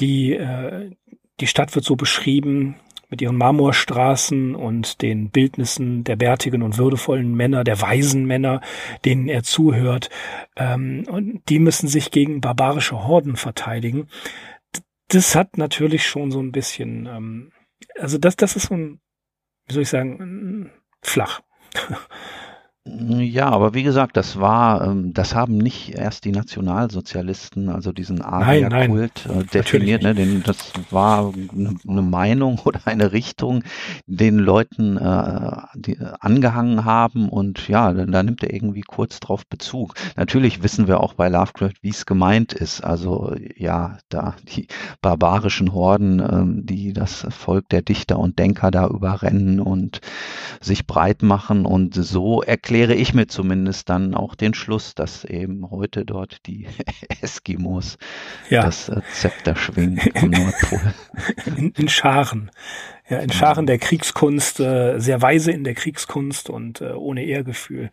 Die, 0.00 0.34
äh, 0.34 0.90
die 1.40 1.46
Stadt 1.46 1.74
wird 1.74 1.84
so 1.84 1.96
beschrieben, 1.96 2.76
mit 3.08 3.22
ihren 3.22 3.36
Marmorstraßen 3.36 4.54
und 4.54 5.02
den 5.02 5.30
Bildnissen 5.30 6.04
der 6.04 6.16
bärtigen 6.16 6.62
und 6.62 6.76
würdevollen 6.76 7.34
Männer, 7.34 7.64
der 7.64 7.80
weisen 7.80 8.26
Männer, 8.26 8.60
denen 9.04 9.28
er 9.28 9.42
zuhört. 9.42 10.10
Ähm, 10.56 11.04
und 11.08 11.42
die 11.48 11.58
müssen 11.58 11.88
sich 11.88 12.10
gegen 12.10 12.40
barbarische 12.40 13.04
Horden 13.04 13.36
verteidigen. 13.36 14.08
Das 15.08 15.34
hat 15.34 15.56
natürlich 15.56 16.06
schon 16.06 16.30
so 16.30 16.40
ein 16.40 16.52
bisschen, 16.52 17.06
ähm, 17.06 17.52
also 17.98 18.18
das, 18.18 18.36
das 18.36 18.56
ist 18.56 18.66
so 18.66 18.74
ein, 18.74 19.00
wie 19.66 19.74
soll 19.74 19.82
ich 19.82 19.88
sagen, 19.88 20.70
flach. 21.02 21.40
Ja, 22.90 23.50
aber 23.50 23.74
wie 23.74 23.82
gesagt, 23.82 24.16
das 24.16 24.40
war, 24.40 24.86
ähm, 24.86 25.12
das 25.12 25.34
haben 25.34 25.58
nicht 25.58 25.94
erst 25.94 26.24
die 26.24 26.32
Nationalsozialisten, 26.32 27.68
also 27.68 27.92
diesen 27.92 28.22
Arierkult 28.22 29.26
äh, 29.26 29.44
definiert. 29.44 30.02
Ne, 30.02 30.14
den, 30.14 30.42
das 30.42 30.72
war 30.90 31.32
eine, 31.34 31.74
eine, 31.86 32.02
Meinung 32.02 32.58
oder 32.64 32.80
eine 32.86 33.12
Richtung, 33.12 33.62
den 34.06 34.38
Leuten 34.38 34.96
äh, 34.96 35.56
die, 35.74 35.94
äh, 35.94 36.12
angehangen 36.20 36.84
haben 36.84 37.28
und 37.28 37.68
ja, 37.68 37.92
da, 37.92 38.22
nimmt 38.22 38.42
er 38.42 38.54
irgendwie 38.54 38.82
kurz 38.82 39.20
drauf 39.20 39.46
Bezug. 39.46 39.94
Natürlich 40.16 40.62
wissen 40.62 40.88
wir 40.88 41.00
auch 41.00 41.14
bei 41.14 41.28
Lovecraft, 41.28 41.74
wie 41.82 41.90
es 41.90 42.06
gemeint 42.06 42.52
ist. 42.52 42.82
Also 42.82 43.34
ja, 43.56 43.98
da 44.08 44.34
die 44.54 44.66
barbarischen 45.02 45.72
Horden, 45.72 46.20
ähm, 46.20 46.66
die 46.66 46.92
das 46.92 47.26
Volk 47.30 47.68
der 47.68 47.82
Dichter 47.82 48.18
und 48.18 48.38
Denker 48.38 48.70
da 48.70 48.86
überrennen 48.86 49.60
und 49.60 50.00
sich 50.60 50.86
breit 50.86 51.22
machen 51.22 51.66
und 51.66 51.94
so 51.94 52.42
erklären 52.42 52.77
erkläre 52.78 53.00
ich 53.00 53.12
mir 53.12 53.26
zumindest 53.26 53.88
dann 53.88 54.14
auch 54.14 54.36
den 54.36 54.54
Schluss, 54.54 54.94
dass 54.94 55.24
eben 55.24 55.68
heute 55.68 56.04
dort 56.04 56.46
die 56.46 56.68
Eskimos 57.20 57.98
ja. 58.50 58.62
das 58.62 58.88
äh, 58.88 59.00
Zepter 59.12 59.56
schwingen 59.56 60.00
am 60.14 60.30
Nordpol. 60.30 60.94
In, 61.56 61.72
in 61.72 61.88
Scharen. 61.88 62.52
Ja, 63.08 63.18
in 63.18 63.32
Scharen 63.32 63.66
der 63.66 63.78
Kriegskunst, 63.78 64.60
äh, 64.60 65.00
sehr 65.00 65.20
weise 65.22 65.50
in 65.50 65.64
der 65.64 65.74
Kriegskunst 65.74 66.50
und 66.50 66.80
äh, 66.80 66.92
ohne 66.92 67.24
Ehrgefühl. 67.24 67.90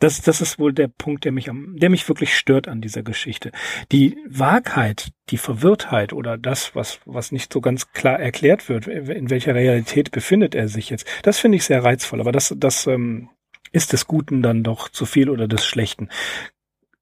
Das, 0.00 0.20
das 0.20 0.40
ist 0.42 0.58
wohl 0.58 0.74
der 0.74 0.88
Punkt, 0.88 1.24
der 1.24 1.32
mich 1.32 1.48
am, 1.48 1.76
der 1.78 1.88
mich 1.88 2.06
wirklich 2.08 2.36
stört 2.36 2.68
an 2.68 2.80
dieser 2.82 3.02
Geschichte. 3.02 3.52
Die 3.92 4.18
Wahrheit, 4.28 5.12
die 5.30 5.38
Verwirrtheit 5.38 6.12
oder 6.12 6.36
das, 6.36 6.74
was, 6.74 7.00
was 7.06 7.32
nicht 7.32 7.52
so 7.52 7.60
ganz 7.60 7.92
klar 7.92 8.18
erklärt 8.18 8.68
wird, 8.68 8.86
in 8.86 9.30
welcher 9.30 9.54
Realität 9.54 10.10
befindet 10.10 10.54
er 10.54 10.68
sich 10.68 10.90
jetzt, 10.90 11.06
das 11.22 11.38
finde 11.38 11.56
ich 11.56 11.64
sehr 11.64 11.84
reizvoll. 11.84 12.20
Aber 12.20 12.32
das, 12.32 12.54
das 12.58 12.86
ähm, 12.86 13.30
ist 13.72 13.92
des 13.92 14.06
Guten 14.06 14.42
dann 14.42 14.62
doch 14.62 14.88
zu 14.88 15.06
viel 15.06 15.30
oder 15.30 15.48
des 15.48 15.64
Schlechten. 15.64 16.08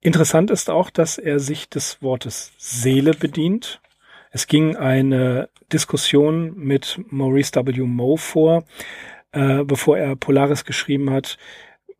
Interessant 0.00 0.50
ist 0.50 0.70
auch, 0.70 0.90
dass 0.90 1.18
er 1.18 1.40
sich 1.40 1.68
des 1.68 2.02
Wortes 2.02 2.52
Seele 2.58 3.14
bedient. 3.14 3.80
Es 4.30 4.46
ging 4.46 4.76
eine 4.76 5.48
Diskussion 5.72 6.56
mit 6.56 7.00
Maurice 7.10 7.54
W. 7.54 7.82
Moe 7.82 8.18
vor, 8.18 8.64
äh, 9.32 9.64
bevor 9.64 9.98
er 9.98 10.16
Polaris 10.16 10.64
geschrieben 10.64 11.10
hat, 11.10 11.38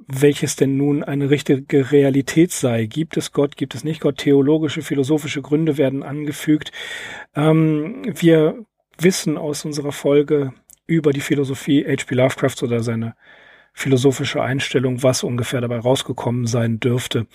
welches 0.06 0.56
denn 0.56 0.76
nun 0.76 1.02
eine 1.02 1.28
richtige 1.28 1.90
Realität 1.90 2.52
sei. 2.52 2.86
Gibt 2.86 3.16
es 3.16 3.32
Gott, 3.32 3.56
gibt 3.56 3.74
es 3.74 3.84
nicht 3.84 4.00
Gott? 4.00 4.18
Theologische, 4.18 4.82
philosophische 4.82 5.42
Gründe 5.42 5.76
werden 5.76 6.02
angefügt. 6.02 6.72
Ähm, 7.34 8.02
wir 8.06 8.64
wissen 8.98 9.36
aus 9.36 9.64
unserer 9.64 9.92
Folge 9.92 10.52
über 10.86 11.12
die 11.12 11.20
Philosophie 11.20 11.84
H.P. 11.84 12.14
Lovecrafts 12.14 12.62
oder 12.62 12.80
seine 12.80 13.14
philosophische 13.78 14.42
Einstellung, 14.42 15.04
was 15.04 15.22
ungefähr 15.22 15.60
dabei 15.60 15.78
rausgekommen 15.78 16.46
sein 16.46 16.80
dürfte. 16.80 17.28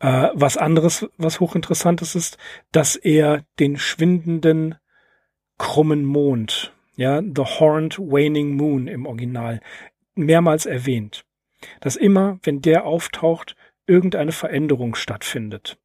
Äh, 0.00 0.28
was 0.34 0.58
anderes, 0.58 1.08
was 1.16 1.40
hochinteressantes 1.40 2.14
ist, 2.14 2.36
dass 2.72 2.94
er 2.94 3.44
den 3.58 3.78
schwindenden 3.78 4.74
krummen 5.56 6.04
Mond, 6.04 6.74
ja, 6.96 7.22
The 7.22 7.42
Horned 7.42 7.98
Waning 7.98 8.54
Moon 8.54 8.86
im 8.86 9.06
Original, 9.06 9.60
mehrmals 10.14 10.66
erwähnt. 10.66 11.24
Dass 11.80 11.96
immer, 11.96 12.38
wenn 12.42 12.60
der 12.60 12.84
auftaucht, 12.84 13.56
irgendeine 13.86 14.32
Veränderung 14.32 14.94
stattfindet. 14.94 15.78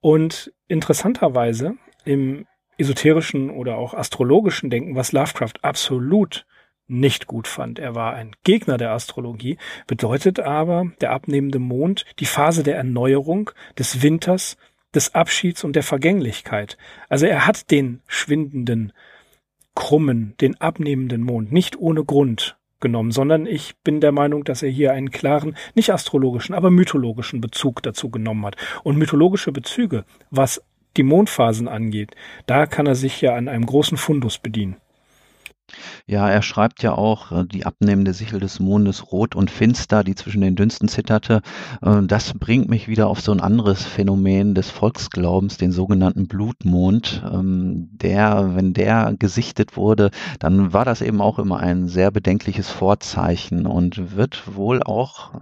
Und 0.00 0.52
interessanterweise 0.68 1.78
im 2.04 2.46
esoterischen 2.76 3.48
oder 3.48 3.78
auch 3.78 3.94
astrologischen 3.94 4.68
Denken, 4.68 4.94
was 4.94 5.12
Lovecraft 5.12 5.54
absolut 5.62 6.46
nicht 6.88 7.26
gut 7.26 7.48
fand. 7.48 7.78
Er 7.78 7.94
war 7.94 8.14
ein 8.14 8.32
Gegner 8.44 8.76
der 8.76 8.92
Astrologie, 8.92 9.58
bedeutet 9.86 10.40
aber 10.40 10.92
der 11.00 11.10
abnehmende 11.12 11.58
Mond 11.58 12.04
die 12.18 12.26
Phase 12.26 12.62
der 12.62 12.76
Erneuerung, 12.76 13.50
des 13.78 14.02
Winters, 14.02 14.56
des 14.94 15.14
Abschieds 15.14 15.64
und 15.64 15.74
der 15.74 15.82
Vergänglichkeit. 15.82 16.76
Also 17.08 17.26
er 17.26 17.46
hat 17.46 17.70
den 17.70 18.02
schwindenden, 18.06 18.92
krummen, 19.74 20.34
den 20.40 20.60
abnehmenden 20.60 21.22
Mond 21.22 21.50
nicht 21.52 21.78
ohne 21.78 22.04
Grund 22.04 22.58
genommen, 22.80 23.12
sondern 23.12 23.46
ich 23.46 23.76
bin 23.84 24.00
der 24.00 24.12
Meinung, 24.12 24.44
dass 24.44 24.62
er 24.62 24.68
hier 24.68 24.92
einen 24.92 25.10
klaren, 25.10 25.56
nicht 25.74 25.90
astrologischen, 25.90 26.54
aber 26.54 26.70
mythologischen 26.70 27.40
Bezug 27.40 27.82
dazu 27.82 28.10
genommen 28.10 28.44
hat. 28.44 28.56
Und 28.82 28.98
mythologische 28.98 29.52
Bezüge, 29.52 30.04
was 30.30 30.62
die 30.98 31.04
Mondphasen 31.04 31.68
angeht, 31.68 32.14
da 32.44 32.66
kann 32.66 32.86
er 32.86 32.96
sich 32.96 33.22
ja 33.22 33.34
an 33.34 33.48
einem 33.48 33.64
großen 33.64 33.96
Fundus 33.96 34.38
bedienen. 34.38 34.76
Ja, 36.06 36.28
er 36.28 36.42
schreibt 36.42 36.82
ja 36.82 36.92
auch, 36.92 37.32
äh, 37.32 37.44
die 37.44 37.66
abnehmende 37.66 38.14
Sichel 38.14 38.40
des 38.40 38.60
Mondes 38.60 39.12
rot 39.12 39.34
und 39.34 39.50
finster, 39.50 40.04
die 40.04 40.14
zwischen 40.14 40.40
den 40.40 40.56
Dünsten 40.56 40.88
zitterte. 40.88 41.42
Äh, 41.80 42.02
das 42.02 42.34
bringt 42.34 42.68
mich 42.68 42.88
wieder 42.88 43.08
auf 43.08 43.20
so 43.20 43.32
ein 43.32 43.40
anderes 43.40 43.84
Phänomen 43.84 44.54
des 44.54 44.70
Volksglaubens, 44.70 45.56
den 45.56 45.72
sogenannten 45.72 46.28
Blutmond. 46.28 47.22
Ähm, 47.32 47.88
der, 47.92 48.54
wenn 48.54 48.72
der 48.72 49.14
gesichtet 49.18 49.76
wurde, 49.76 50.10
dann 50.38 50.72
war 50.72 50.84
das 50.84 51.00
eben 51.02 51.20
auch 51.20 51.38
immer 51.38 51.58
ein 51.58 51.88
sehr 51.88 52.10
bedenkliches 52.10 52.68
Vorzeichen 52.70 53.66
und 53.66 54.16
wird 54.16 54.54
wohl 54.54 54.82
auch 54.82 55.32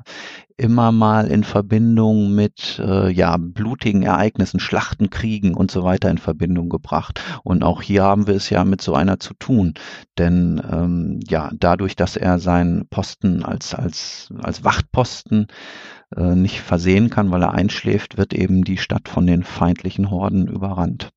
immer 0.61 0.92
mal 0.92 1.29
in 1.29 1.42
Verbindung 1.42 2.35
mit 2.35 2.81
äh, 2.85 3.11
ja, 3.11 3.37
blutigen 3.38 4.02
Ereignissen, 4.02 4.61
Schlachten, 4.61 5.08
Kriegen 5.08 5.54
und 5.54 5.71
so 5.71 5.83
weiter 5.83 6.11
in 6.11 6.19
Verbindung 6.19 6.69
gebracht. 6.69 7.21
Und 7.42 7.65
auch 7.65 7.81
hier 7.81 8.02
haben 8.02 8.27
wir 8.27 8.35
es 8.35 8.50
ja 8.50 8.65
mit 8.65 8.83
so 8.83 8.94
einer 8.94 9.19
zu 9.19 9.35
tun. 9.35 9.75
Denn 10.19 10.63
ähm, 10.71 11.21
ja, 11.27 11.50
dadurch, 11.54 11.96
dass 11.96 12.17
er 12.17 12.38
seinen 12.38 12.87
Posten 12.88 13.42
als, 13.42 13.75
als, 13.75 14.29
als 14.38 14.63
Wachtposten 14.63 15.46
äh, 16.15 16.35
nicht 16.35 16.61
versehen 16.61 17.08
kann, 17.08 17.31
weil 17.31 17.42
er 17.42 17.54
einschläft, 17.54 18.19
wird 18.19 18.35
eben 18.35 18.63
die 18.63 18.79
Stadt 18.79 19.08
von 19.08 19.27
den 19.27 19.42
feindlichen 19.42 20.11
Horden 20.11 20.46
überrannt. 20.46 21.08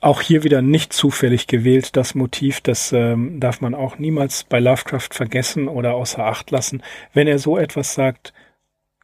Auch 0.00 0.20
hier 0.20 0.44
wieder 0.44 0.62
nicht 0.62 0.92
zufällig 0.92 1.48
gewählt, 1.48 1.96
das 1.96 2.14
Motiv, 2.14 2.60
das 2.60 2.92
ähm, 2.92 3.40
darf 3.40 3.60
man 3.60 3.74
auch 3.74 3.98
niemals 3.98 4.44
bei 4.44 4.60
Lovecraft 4.60 5.08
vergessen 5.10 5.66
oder 5.66 5.94
außer 5.94 6.24
Acht 6.24 6.50
lassen. 6.52 6.82
Wenn 7.14 7.26
er 7.26 7.40
so 7.40 7.58
etwas 7.58 7.94
sagt, 7.94 8.32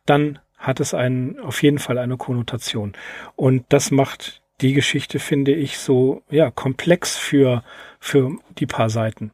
dann 0.06 0.38
hat 0.56 0.80
es 0.80 0.94
einen, 0.94 1.38
auf 1.40 1.62
jeden 1.62 1.78
Fall 1.78 1.98
eine 1.98 2.16
Konnotation. 2.16 2.92
Und 3.36 3.64
das 3.68 3.90
macht 3.90 4.42
die 4.60 4.72
Geschichte, 4.72 5.18
finde 5.18 5.52
ich, 5.52 5.78
so, 5.78 6.22
ja, 6.30 6.50
komplex 6.50 7.16
für, 7.16 7.62
für 8.00 8.38
die 8.58 8.66
paar 8.66 8.88
Seiten. 8.88 9.32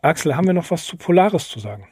Axel, 0.00 0.36
haben 0.36 0.46
wir 0.46 0.54
noch 0.54 0.70
was 0.70 0.84
zu 0.84 0.96
Polaris 0.96 1.48
zu 1.48 1.60
sagen? 1.60 1.88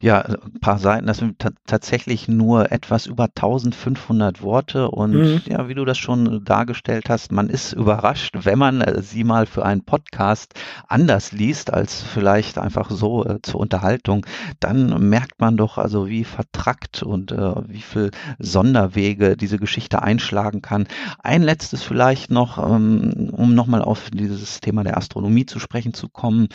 Ja, 0.00 0.20
ein 0.20 0.60
paar 0.60 0.78
Seiten, 0.78 1.06
das 1.06 1.18
sind 1.18 1.36
tatsächlich 1.66 2.28
nur 2.28 2.72
etwas 2.72 3.06
über 3.06 3.24
1500 3.24 4.42
Worte 4.42 4.90
und 4.90 5.12
mhm. 5.12 5.40
ja, 5.46 5.68
wie 5.68 5.74
du 5.74 5.84
das 5.84 5.98
schon 5.98 6.44
dargestellt 6.44 7.08
hast, 7.08 7.32
man 7.32 7.48
ist 7.48 7.72
überrascht, 7.72 8.36
wenn 8.42 8.58
man 8.58 8.80
äh, 8.80 9.02
sie 9.02 9.24
mal 9.24 9.46
für 9.46 9.64
einen 9.64 9.84
Podcast 9.84 10.54
anders 10.88 11.32
liest 11.32 11.72
als 11.72 12.02
vielleicht 12.02 12.58
einfach 12.58 12.90
so 12.90 13.24
äh, 13.24 13.40
zur 13.42 13.60
Unterhaltung, 13.60 14.26
dann 14.60 15.08
merkt 15.08 15.40
man 15.40 15.56
doch 15.56 15.78
also, 15.78 16.08
wie 16.08 16.24
vertrackt 16.24 17.02
und 17.02 17.32
äh, 17.32 17.54
wie 17.68 17.80
viel 17.80 18.10
Sonderwege 18.38 19.36
diese 19.36 19.58
Geschichte 19.58 20.02
einschlagen 20.02 20.62
kann. 20.62 20.86
Ein 21.22 21.42
letztes 21.42 21.82
vielleicht 21.82 22.30
noch, 22.30 22.58
ähm, 22.58 23.30
um 23.32 23.54
nochmal 23.54 23.82
auf 23.82 24.10
dieses 24.10 24.60
Thema 24.60 24.84
der 24.84 24.96
Astronomie 24.96 25.46
zu 25.46 25.58
sprechen 25.58 25.94
zu 25.94 26.08
kommen. 26.08 26.48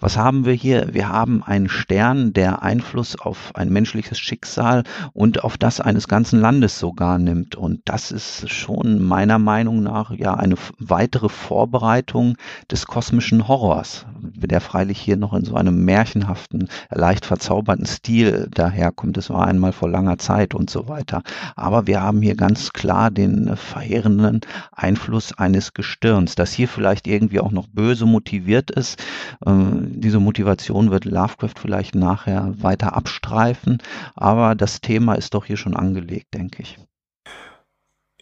Was 0.00 0.16
haben 0.16 0.44
wir 0.44 0.52
hier? 0.52 0.94
Wir 0.94 1.08
haben 1.08 1.42
einen 1.42 1.68
Stern, 1.68 2.32
der 2.32 2.62
Einfluss 2.86 3.18
auf 3.18 3.50
ein 3.54 3.70
menschliches 3.70 4.20
Schicksal 4.20 4.84
und 5.12 5.42
auf 5.42 5.58
das 5.58 5.80
eines 5.80 6.06
ganzen 6.06 6.40
Landes 6.40 6.78
sogar 6.78 7.18
nimmt. 7.18 7.56
Und 7.56 7.80
das 7.84 8.12
ist 8.12 8.48
schon 8.48 9.02
meiner 9.02 9.40
Meinung 9.40 9.82
nach 9.82 10.12
ja 10.12 10.34
eine 10.34 10.54
weitere 10.78 11.28
Vorbereitung 11.28 12.36
des 12.70 12.86
kosmischen 12.86 13.48
Horrors, 13.48 14.06
der 14.20 14.60
freilich 14.60 15.00
hier 15.00 15.16
noch 15.16 15.34
in 15.34 15.44
so 15.44 15.56
einem 15.56 15.84
märchenhaften, 15.84 16.68
leicht 16.90 17.26
verzauberten 17.26 17.86
Stil 17.86 18.48
daherkommt. 18.52 19.18
Es 19.18 19.30
war 19.30 19.48
einmal 19.48 19.72
vor 19.72 19.90
langer 19.90 20.18
Zeit 20.18 20.54
und 20.54 20.70
so 20.70 20.86
weiter. 20.86 21.22
Aber 21.56 21.88
wir 21.88 22.00
haben 22.00 22.22
hier 22.22 22.36
ganz 22.36 22.72
klar 22.72 23.10
den 23.10 23.56
verheerenden 23.56 24.42
Einfluss 24.70 25.36
eines 25.36 25.74
Gestirns, 25.74 26.36
das 26.36 26.52
hier 26.52 26.68
vielleicht 26.68 27.08
irgendwie 27.08 27.40
auch 27.40 27.50
noch 27.50 27.66
böse 27.66 28.06
motiviert 28.06 28.70
ist. 28.70 29.02
Äh, 29.44 29.52
diese 29.88 30.20
Motivation 30.20 30.92
wird 30.92 31.04
Lovecraft 31.04 31.58
vielleicht 31.60 31.96
nachher 31.96 32.54
weiter 32.58 32.75
abstreifen, 32.84 33.82
aber 34.14 34.54
das 34.54 34.80
Thema 34.80 35.14
ist 35.14 35.34
doch 35.34 35.44
hier 35.44 35.56
schon 35.56 35.76
angelegt, 35.76 36.34
denke 36.34 36.62
ich. 36.62 36.78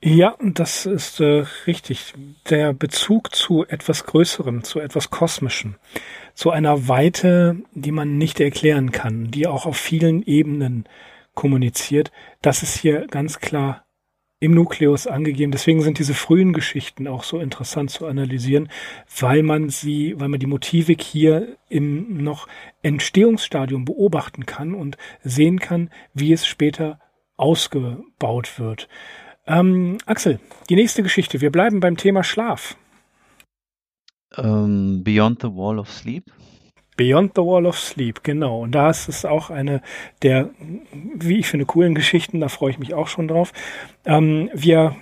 Ja, 0.06 0.36
das 0.42 0.84
ist 0.84 1.20
äh, 1.20 1.44
richtig. 1.66 2.12
Der 2.50 2.74
Bezug 2.74 3.34
zu 3.34 3.64
etwas 3.66 4.04
Größerem, 4.04 4.62
zu 4.62 4.78
etwas 4.78 5.08
Kosmischem, 5.08 5.76
zu 6.34 6.50
einer 6.50 6.88
Weite, 6.88 7.56
die 7.72 7.90
man 7.90 8.18
nicht 8.18 8.38
erklären 8.38 8.92
kann, 8.92 9.30
die 9.30 9.46
auch 9.46 9.64
auf 9.64 9.78
vielen 9.78 10.22
Ebenen 10.22 10.84
kommuniziert, 11.34 12.12
das 12.42 12.62
ist 12.62 12.76
hier 12.76 13.06
ganz 13.06 13.40
klar 13.40 13.83
im 14.44 14.52
Nukleus 14.52 15.06
angegeben. 15.06 15.52
Deswegen 15.52 15.80
sind 15.80 15.98
diese 15.98 16.12
frühen 16.12 16.52
Geschichten 16.52 17.08
auch 17.08 17.24
so 17.24 17.40
interessant 17.40 17.90
zu 17.90 18.06
analysieren, 18.06 18.68
weil 19.18 19.42
man 19.42 19.70
sie, 19.70 20.20
weil 20.20 20.28
man 20.28 20.38
die 20.38 20.46
Motivik 20.46 21.00
hier 21.02 21.56
im 21.70 22.22
noch 22.22 22.46
Entstehungsstadium 22.82 23.86
beobachten 23.86 24.44
kann 24.44 24.74
und 24.74 24.98
sehen 25.22 25.60
kann, 25.60 25.88
wie 26.12 26.30
es 26.34 26.46
später 26.46 26.98
ausgebaut 27.38 28.58
wird. 28.58 28.86
Ähm, 29.46 29.96
Axel, 30.04 30.40
die 30.68 30.76
nächste 30.76 31.02
Geschichte. 31.02 31.40
Wir 31.40 31.50
bleiben 31.50 31.80
beim 31.80 31.96
Thema 31.96 32.22
Schlaf. 32.22 32.76
Um, 34.36 34.44
ähm, 34.44 35.04
Beyond 35.04 35.40
the 35.40 35.48
Wall 35.48 35.78
of 35.78 35.90
Sleep. 35.90 36.30
Beyond 36.96 37.32
the 37.34 37.42
Wall 37.42 37.66
of 37.66 37.78
Sleep, 37.78 38.22
genau. 38.22 38.60
Und 38.60 38.72
da 38.72 38.90
ist 38.90 39.08
es 39.08 39.24
auch 39.24 39.50
eine 39.50 39.82
der, 40.22 40.50
wie 41.14 41.38
ich 41.38 41.48
finde, 41.48 41.66
coolen 41.66 41.94
Geschichten. 41.94 42.40
Da 42.40 42.48
freue 42.48 42.70
ich 42.70 42.78
mich 42.78 42.94
auch 42.94 43.08
schon 43.08 43.28
drauf. 43.28 43.52
Ähm, 44.04 44.50
wir, 44.54 44.94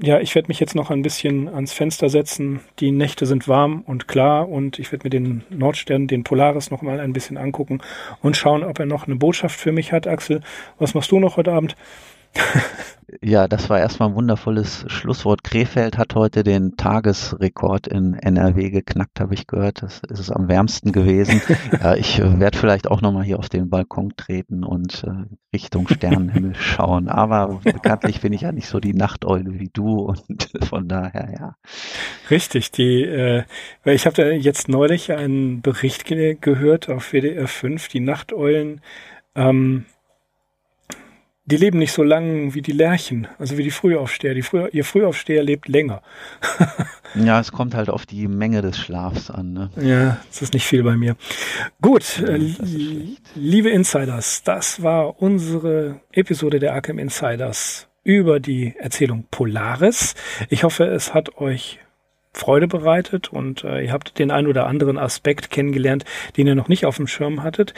ja, 0.00 0.18
ich 0.20 0.34
werde 0.34 0.48
mich 0.48 0.58
jetzt 0.58 0.74
noch 0.74 0.90
ein 0.90 1.02
bisschen 1.02 1.48
ans 1.48 1.72
Fenster 1.72 2.08
setzen. 2.08 2.60
Die 2.80 2.90
Nächte 2.90 3.26
sind 3.26 3.46
warm 3.46 3.82
und 3.86 4.08
klar 4.08 4.48
und 4.48 4.78
ich 4.78 4.90
werde 4.90 5.04
mir 5.04 5.10
den 5.10 5.44
Nordstern, 5.50 6.08
den 6.08 6.24
Polaris 6.24 6.70
noch 6.70 6.82
mal 6.82 6.98
ein 6.98 7.12
bisschen 7.12 7.36
angucken 7.36 7.80
und 8.20 8.36
schauen, 8.36 8.64
ob 8.64 8.78
er 8.80 8.86
noch 8.86 9.06
eine 9.06 9.16
Botschaft 9.16 9.58
für 9.58 9.72
mich 9.72 9.92
hat. 9.92 10.06
Axel, 10.06 10.40
was 10.78 10.94
machst 10.94 11.12
du 11.12 11.20
noch 11.20 11.36
heute 11.36 11.52
Abend? 11.52 11.76
Ja, 13.22 13.48
das 13.48 13.70
war 13.70 13.78
erstmal 13.78 14.10
ein 14.10 14.14
wundervolles 14.14 14.84
Schlusswort. 14.88 15.42
Krefeld 15.42 15.96
hat 15.96 16.14
heute 16.14 16.42
den 16.42 16.76
Tagesrekord 16.76 17.86
in 17.86 18.12
NRW 18.12 18.68
geknackt, 18.68 19.18
habe 19.18 19.32
ich 19.32 19.46
gehört. 19.46 19.82
Das 19.82 20.02
ist 20.10 20.18
es 20.18 20.30
am 20.30 20.46
wärmsten 20.48 20.92
gewesen. 20.92 21.40
ja, 21.82 21.94
ich 21.94 22.18
äh, 22.18 22.38
werde 22.38 22.58
vielleicht 22.58 22.86
auch 22.86 23.00
nochmal 23.00 23.24
hier 23.24 23.38
auf 23.38 23.48
den 23.48 23.70
Balkon 23.70 24.12
treten 24.16 24.62
und 24.62 25.04
äh, 25.04 25.34
Richtung 25.54 25.88
Sternenhimmel 25.88 26.54
schauen. 26.60 27.08
Aber 27.08 27.60
bekanntlich 27.64 28.20
bin 28.20 28.34
ich 28.34 28.42
ja 28.42 28.52
nicht 28.52 28.68
so 28.68 28.78
die 28.78 28.92
Nachteule 28.92 29.58
wie 29.58 29.70
du 29.72 30.00
und 30.00 30.50
von 30.68 30.86
daher, 30.86 31.32
ja. 31.32 31.56
Richtig, 32.30 32.72
die, 32.72 33.04
äh, 33.04 33.44
ich 33.84 34.04
habe 34.04 34.16
da 34.16 34.28
jetzt 34.28 34.68
neulich 34.68 35.12
einen 35.12 35.62
Bericht 35.62 36.04
ge 36.04 36.36
gehört 36.38 36.90
auf 36.90 37.12
WDR 37.12 37.48
5, 37.48 37.88
die 37.88 38.00
Nachteulen 38.00 38.82
ähm, 39.34 39.86
die 41.50 41.56
leben 41.56 41.78
nicht 41.78 41.92
so 41.92 42.02
lang 42.02 42.52
wie 42.52 42.60
die 42.60 42.72
Lerchen, 42.72 43.26
also 43.38 43.56
wie 43.56 43.62
die 43.62 43.70
Frühaufsteher. 43.70 44.34
Die 44.34 44.42
Früh, 44.42 44.68
ihr 44.70 44.84
Frühaufsteher 44.84 45.42
lebt 45.42 45.66
länger. 45.66 46.02
ja, 47.14 47.40
es 47.40 47.52
kommt 47.52 47.74
halt 47.74 47.88
auf 47.88 48.04
die 48.04 48.28
Menge 48.28 48.60
des 48.60 48.76
Schlafs 48.76 49.30
an. 49.30 49.54
Ne? 49.54 49.70
Ja, 49.80 50.18
es 50.30 50.42
ist 50.42 50.52
nicht 50.52 50.66
viel 50.66 50.82
bei 50.82 50.96
mir. 50.96 51.16
Gut, 51.80 52.18
ja, 52.20 52.34
äh, 52.34 52.54
liebe 53.34 53.70
Insiders, 53.70 54.42
das 54.42 54.82
war 54.82 55.22
unsere 55.22 56.00
Episode 56.12 56.58
der 56.58 56.74
Arkham 56.74 56.98
Insiders 56.98 57.88
über 58.04 58.40
die 58.40 58.74
Erzählung 58.78 59.26
Polaris. 59.30 60.14
Ich 60.50 60.64
hoffe, 60.64 60.84
es 60.84 61.14
hat 61.14 61.38
euch 61.38 61.78
Freude 62.34 62.68
bereitet 62.68 63.32
und 63.32 63.64
äh, 63.64 63.86
ihr 63.86 63.92
habt 63.92 64.18
den 64.18 64.30
ein 64.30 64.46
oder 64.46 64.66
anderen 64.66 64.98
Aspekt 64.98 65.50
kennengelernt, 65.50 66.04
den 66.36 66.46
ihr 66.46 66.54
noch 66.54 66.68
nicht 66.68 66.84
auf 66.84 66.96
dem 66.96 67.06
Schirm 67.06 67.42
hattet. 67.42 67.72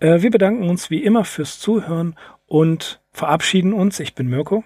Äh, 0.00 0.22
wir 0.22 0.30
bedanken 0.30 0.68
uns 0.68 0.90
wie 0.90 1.04
immer 1.04 1.24
fürs 1.24 1.60
Zuhören 1.60 2.16
und 2.46 3.01
verabschieden 3.12 3.72
uns. 3.72 4.00
Ich 4.00 4.14
bin 4.14 4.28
Mirko. 4.28 4.64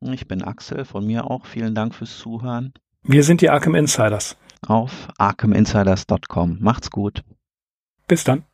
Ich 0.00 0.26
bin 0.26 0.42
Axel, 0.42 0.84
von 0.84 1.06
mir 1.06 1.30
auch. 1.30 1.46
Vielen 1.46 1.74
Dank 1.74 1.94
fürs 1.94 2.18
Zuhören. 2.18 2.72
Wir 3.02 3.22
sind 3.22 3.40
die 3.40 3.50
Arkham 3.50 3.74
Insiders. 3.74 4.36
Auf 4.66 5.08
arkhaminsiders.com. 5.18 6.58
Macht's 6.60 6.90
gut. 6.90 7.22
Bis 8.06 8.24
dann. 8.24 8.44